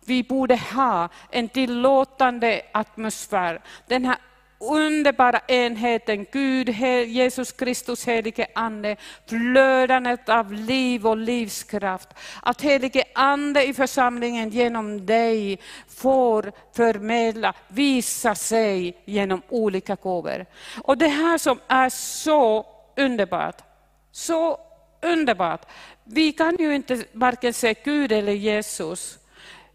vi 0.04 0.22
borde 0.22 0.56
ha 0.56 1.08
en 1.30 1.48
tillåtande 1.48 2.62
atmosfär. 2.72 3.60
Den 3.86 4.04
här 4.04 4.16
underbara 4.58 5.40
enheten, 5.48 6.26
Gud, 6.32 6.68
Jesus 7.08 7.52
Kristus, 7.52 8.06
helige 8.06 8.46
Ande, 8.54 8.96
flödandet 9.26 10.28
av 10.28 10.52
liv 10.52 11.06
och 11.06 11.16
livskraft. 11.16 12.08
Att 12.42 12.62
helige 12.62 13.04
Ande 13.14 13.66
i 13.66 13.74
församlingen 13.74 14.50
genom 14.50 15.06
dig 15.06 15.60
får 15.88 16.52
förmedla, 16.76 17.54
visa 17.68 18.34
sig 18.34 19.02
genom 19.04 19.42
olika 19.48 19.94
gåvor. 19.94 20.46
Och 20.82 20.98
det 20.98 21.08
här 21.08 21.38
som 21.38 21.60
är 21.68 21.88
så 21.88 22.66
underbart, 22.96 23.62
så 24.12 24.60
underbart. 25.02 25.60
Vi 26.04 26.32
kan 26.32 26.56
ju 26.56 26.74
inte 26.74 27.04
varken 27.12 27.52
se 27.54 27.74
Gud 27.84 28.12
eller 28.12 28.32
Jesus 28.32 29.18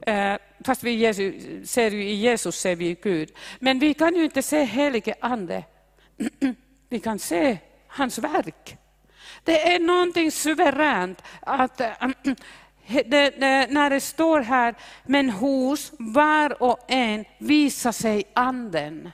Eh, 0.02 0.36
fast 0.66 0.84
vi 0.84 1.14
ser 1.66 1.92
ju 1.92 2.04
i 2.04 2.14
Jesus 2.14 2.56
ser 2.56 2.76
vi 2.76 2.98
Gud. 3.02 3.32
Men 3.60 3.80
vi 3.80 3.94
kan 3.94 4.16
ju 4.16 4.24
inte 4.24 4.42
se 4.42 4.64
helige 4.64 5.16
Ande. 5.20 5.64
Vi 6.90 7.00
kan 7.00 7.20
se 7.20 7.58
hans 7.88 8.18
verk. 8.18 8.78
Det 9.44 9.74
är 9.74 9.80
någonting 9.80 10.32
suveränt 10.32 11.22
att 11.40 11.78
det, 12.88 13.30
det, 13.40 13.68
när 13.70 13.90
det 13.90 14.00
står 14.00 14.40
här, 14.40 14.76
men 15.06 15.30
hos 15.30 15.92
var 15.98 16.64
och 16.64 16.80
en 16.88 17.26
visar 17.38 17.92
sig 17.92 18.24
anden. 18.34 19.12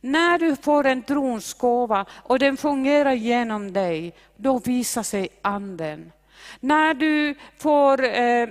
När 0.00 0.38
du 0.38 0.56
får 0.56 0.86
en 0.86 1.02
trons 1.02 1.54
gåva 1.54 2.06
och 2.10 2.38
den 2.38 2.56
fungerar 2.56 3.12
genom 3.12 3.72
dig, 3.72 4.14
då 4.36 4.58
visar 4.58 5.02
sig 5.02 5.28
anden. 5.42 6.12
När 6.60 6.94
du 6.94 7.34
får 7.58 8.04
eh, 8.04 8.48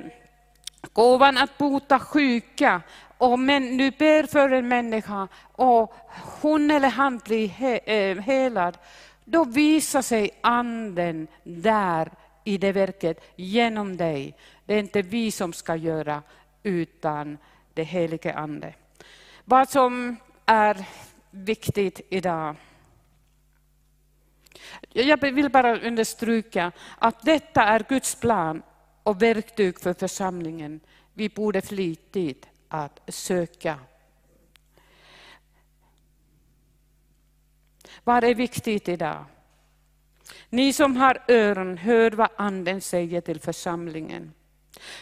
gåvan 0.94 1.38
att 1.38 1.58
bota 1.58 2.00
sjuka. 2.00 2.82
Och 3.18 3.40
men 3.40 3.78
du 3.78 3.92
ber 3.92 4.24
för 4.24 4.50
en 4.50 4.68
människa 4.68 5.28
och 5.52 5.94
hon 6.42 6.72
eller 6.72 6.90
han 6.90 7.18
blir 7.18 7.48
he, 7.48 7.78
eh, 7.78 8.18
helad. 8.18 8.78
Då 9.26 9.44
visar 9.44 10.02
sig 10.02 10.30
anden 10.42 11.28
där 11.44 12.12
i 12.44 12.58
det 12.58 12.72
verket 12.72 13.34
genom 13.36 13.98
dig. 13.98 14.36
Det 14.66 14.74
är 14.74 14.80
inte 14.80 15.02
vi 15.02 15.32
som 15.32 15.54
ska 15.54 15.76
göra 15.76 16.24
utan 16.64 17.38
det 17.74 17.84
helige 17.84 18.34
Ande. 18.34 18.74
Vad 19.46 19.70
som 19.70 20.18
är 20.46 20.86
viktigt 21.32 22.02
idag. 22.10 22.56
Jag 24.90 25.22
vill 25.22 25.50
bara 25.50 25.80
understryka 25.80 26.72
att 27.00 27.22
detta 27.22 27.64
är 27.64 27.86
Guds 27.90 28.16
plan 28.16 28.62
och 29.08 29.22
verktyg 29.22 29.80
för 29.80 29.94
församlingen. 29.94 30.80
Vi 31.14 31.30
borde 31.30 31.62
flitigt 31.62 32.48
att 32.68 33.00
söka. 33.08 33.80
Vad 38.04 38.24
är 38.24 38.36
viktigt 38.36 38.90
idag? 38.90 39.26
Ni 40.50 40.74
som 40.74 40.96
har 40.98 41.24
öron, 41.28 41.78
hör 41.78 42.12
vad 42.12 42.30
Anden 42.36 42.82
säger 42.82 43.22
till 43.22 43.40
församlingen. 43.40 44.34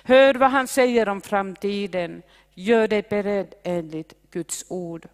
Hör 0.04 0.36
vad 0.36 0.52
han 0.52 0.68
säger 0.68 1.10
om 1.10 1.22
framtiden. 1.22 2.22
Gör 2.54 2.88
dig 2.88 3.02
beredd 3.10 3.54
enligt 3.63 4.13
Guds 4.32 4.65
ord. 4.70 5.08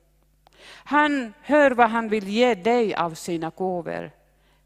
Han 0.66 1.34
hör 1.42 1.72
vad 1.72 1.90
han 1.90 2.10
vill 2.10 2.28
ge 2.28 2.56
dig 2.56 2.96
av 2.96 3.14
sina 3.14 3.50
gåvor. 3.50 4.12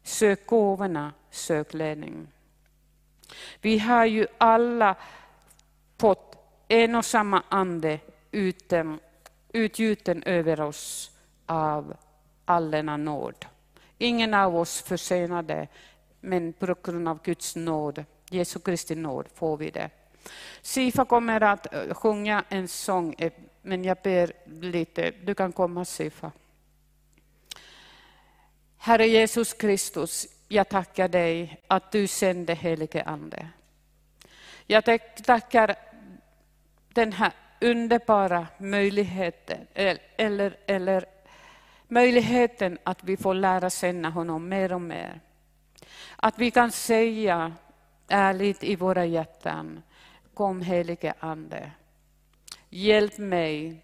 Sök 0.02 0.46
gåvorna, 0.46 1.12
sök 1.30 1.74
ledning. 1.74 2.28
Vi 3.60 3.78
har 3.78 4.04
ju 4.04 4.26
alla 4.38 4.96
fått 5.98 6.36
en 6.68 6.94
och 6.94 7.04
samma 7.04 7.42
ande 7.48 7.98
uten, 8.30 8.98
utgjuten 9.52 10.22
över 10.22 10.60
oss 10.60 11.10
av 11.46 11.96
allena 12.44 12.96
nåd. 12.96 13.46
Ingen 13.98 14.34
av 14.34 14.56
oss 14.56 14.82
försenade, 14.82 15.68
men 16.20 16.52
på 16.52 16.74
grund 16.82 17.08
av 17.08 17.22
Guds 17.22 17.56
nåd, 17.56 18.04
Jesu 18.30 18.58
Kristi 18.58 18.94
nåd, 18.94 19.26
får 19.34 19.56
vi 19.56 19.70
det. 19.70 19.90
Sifa 20.62 21.04
kommer 21.04 21.40
att 21.40 21.74
eh, 21.74 21.94
sjunga 21.94 22.44
en 22.48 22.68
sång, 22.68 23.14
eh, 23.18 23.32
men 23.62 23.84
jag 23.84 23.96
ber 24.02 24.32
lite, 24.60 25.10
du 25.24 25.34
kan 25.34 25.52
komma 25.52 25.84
Sifa. 25.84 26.32
Herre 28.76 29.06
Jesus 29.06 29.52
Kristus, 29.52 30.26
jag 30.48 30.68
tackar 30.68 31.08
dig 31.08 31.60
att 31.66 31.92
du 31.92 32.06
sände 32.06 32.54
helige 32.54 33.02
Ande. 33.02 33.48
Jag 34.66 34.84
tackar 35.24 35.74
den 36.88 37.12
här 37.12 37.32
underbara 37.60 38.46
möjligheten, 38.58 39.66
eller, 40.16 40.56
eller 40.66 41.04
möjligheten 41.88 42.78
att 42.82 43.04
vi 43.04 43.16
får 43.16 43.34
lära 43.34 43.70
känna 43.70 44.10
honom 44.10 44.48
mer 44.48 44.72
och 44.72 44.80
mer. 44.80 45.20
Att 46.16 46.38
vi 46.38 46.50
kan 46.50 46.72
säga 46.72 47.52
ärligt 48.08 48.64
i 48.64 48.76
våra 48.76 49.04
hjärtan, 49.04 49.82
kom 50.34 50.62
helige 50.62 51.14
Ande, 51.20 51.70
hjälp 52.68 53.18
mig, 53.18 53.82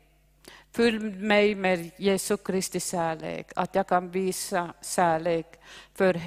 Fyll 0.72 1.00
mig 1.00 1.54
med 1.54 1.90
Jesu 1.96 2.37
Kristi 2.37 2.80
kärlek, 2.80 3.52
att 3.56 3.74
jag 3.74 3.87
kan 3.87 4.11
visa 4.11 4.74
kärlek 4.82 5.46
för 5.94 6.20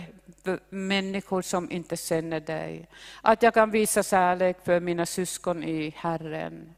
människor 0.69 1.41
som 1.41 1.71
inte 1.71 1.97
känner 1.97 2.39
dig. 2.39 2.87
Att 3.21 3.43
jag 3.43 3.53
kan 3.53 3.71
visa 3.71 4.03
kärlek 4.03 4.57
för 4.65 4.79
mina 4.79 5.05
syskon 5.05 5.63
i 5.63 5.93
Herren. 5.97 6.75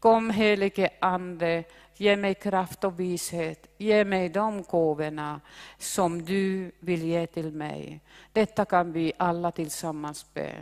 Kom 0.00 0.30
helige 0.30 0.90
Ande, 1.00 1.64
ge 1.96 2.16
mig 2.16 2.34
kraft 2.34 2.84
och 2.84 3.00
vishet. 3.00 3.66
Ge 3.78 4.04
mig 4.04 4.28
de 4.28 4.62
gåvorna 4.62 5.40
som 5.78 6.24
du 6.24 6.72
vill 6.80 7.02
ge 7.02 7.26
till 7.26 7.52
mig. 7.52 8.00
Detta 8.32 8.64
kan 8.64 8.92
vi 8.92 9.12
alla 9.16 9.50
tillsammans 9.50 10.26
be. 10.34 10.54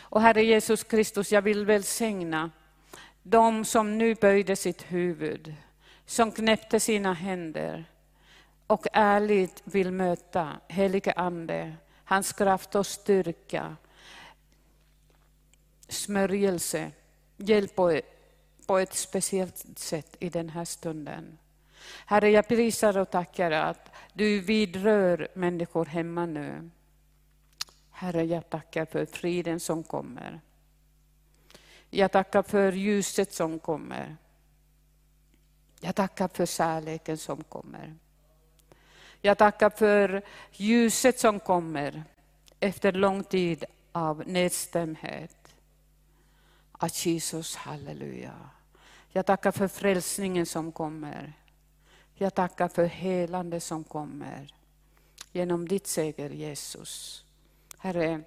Och 0.00 0.20
Herre 0.20 0.42
Jesus 0.42 0.84
Kristus, 0.84 1.32
jag 1.32 1.42
vill 1.42 1.66
välsigna 1.66 2.50
de 3.22 3.64
som 3.64 3.98
nu 3.98 4.14
böjde 4.14 4.56
sitt 4.56 4.82
huvud, 4.82 5.54
som 6.06 6.32
knäppte 6.32 6.80
sina 6.80 7.12
händer 7.12 7.84
och 8.66 8.86
ärligt 8.92 9.62
vill 9.64 9.90
möta 9.90 10.52
helige 10.68 11.12
Ande, 11.12 11.76
hans 12.04 12.32
kraft 12.32 12.74
och 12.74 12.86
styrka, 12.86 13.76
smörjelse, 15.88 16.90
hjälp 17.36 17.76
på 18.66 18.78
ett 18.78 18.94
speciellt 18.94 19.78
sätt 19.78 20.16
i 20.20 20.28
den 20.28 20.48
här 20.48 20.64
stunden. 20.64 21.38
Herre, 22.06 22.30
jag 22.30 22.48
prisar 22.48 22.98
och 22.98 23.10
tackar 23.10 23.50
att 23.50 23.90
du 24.12 24.40
vidrör 24.40 25.28
människor 25.34 25.86
hemma 25.86 26.26
nu. 26.26 26.70
Herre, 27.90 28.24
jag 28.24 28.50
tackar 28.50 28.84
för 28.84 29.06
friden 29.06 29.60
som 29.60 29.82
kommer. 29.82 30.40
Jag 31.90 32.12
tackar 32.12 32.42
för 32.42 32.72
ljuset 32.72 33.32
som 33.32 33.58
kommer. 33.58 34.16
Jag 35.84 35.94
tackar 35.94 36.28
för 36.28 36.46
kärleken 36.46 37.18
som 37.18 37.44
kommer. 37.44 37.94
Jag 39.20 39.38
tackar 39.38 39.70
för 39.70 40.22
ljuset 40.52 41.18
som 41.18 41.40
kommer 41.40 42.04
efter 42.60 42.92
lång 42.92 43.24
tid 43.24 43.64
av 43.92 44.22
nedstämdhet. 44.26 45.54
Att 46.72 47.06
Jesus, 47.06 47.56
halleluja. 47.56 48.50
Jag 49.08 49.26
tackar 49.26 49.52
för 49.52 49.68
frälsningen 49.68 50.46
som 50.46 50.72
kommer. 50.72 51.32
Jag 52.14 52.34
tackar 52.34 52.68
för 52.68 52.84
helande 52.84 53.60
som 53.60 53.84
kommer. 53.84 54.54
Genom 55.32 55.68
ditt 55.68 55.86
seger 55.86 56.30
Jesus. 56.30 57.24
Herre, 57.78 58.22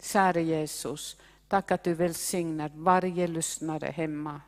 käre 0.00 0.42
Jesus, 0.42 1.16
tack 1.48 1.70
att 1.70 1.84
du 1.84 1.94
välsignar 1.94 2.70
varje 2.74 3.26
lyssnare 3.26 3.86
hemma, 3.86 4.40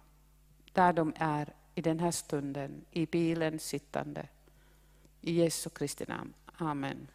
där 0.72 0.92
de 0.92 1.12
är 1.16 1.52
i 1.74 1.80
den 1.80 2.00
här 2.00 2.10
stunden, 2.10 2.84
i 2.90 3.06
bilen 3.06 3.58
sittande. 3.58 4.28
I 5.20 5.32
Jesu 5.32 5.70
Kristi 5.70 6.04
namn. 6.08 6.34
Amen. 6.56 7.08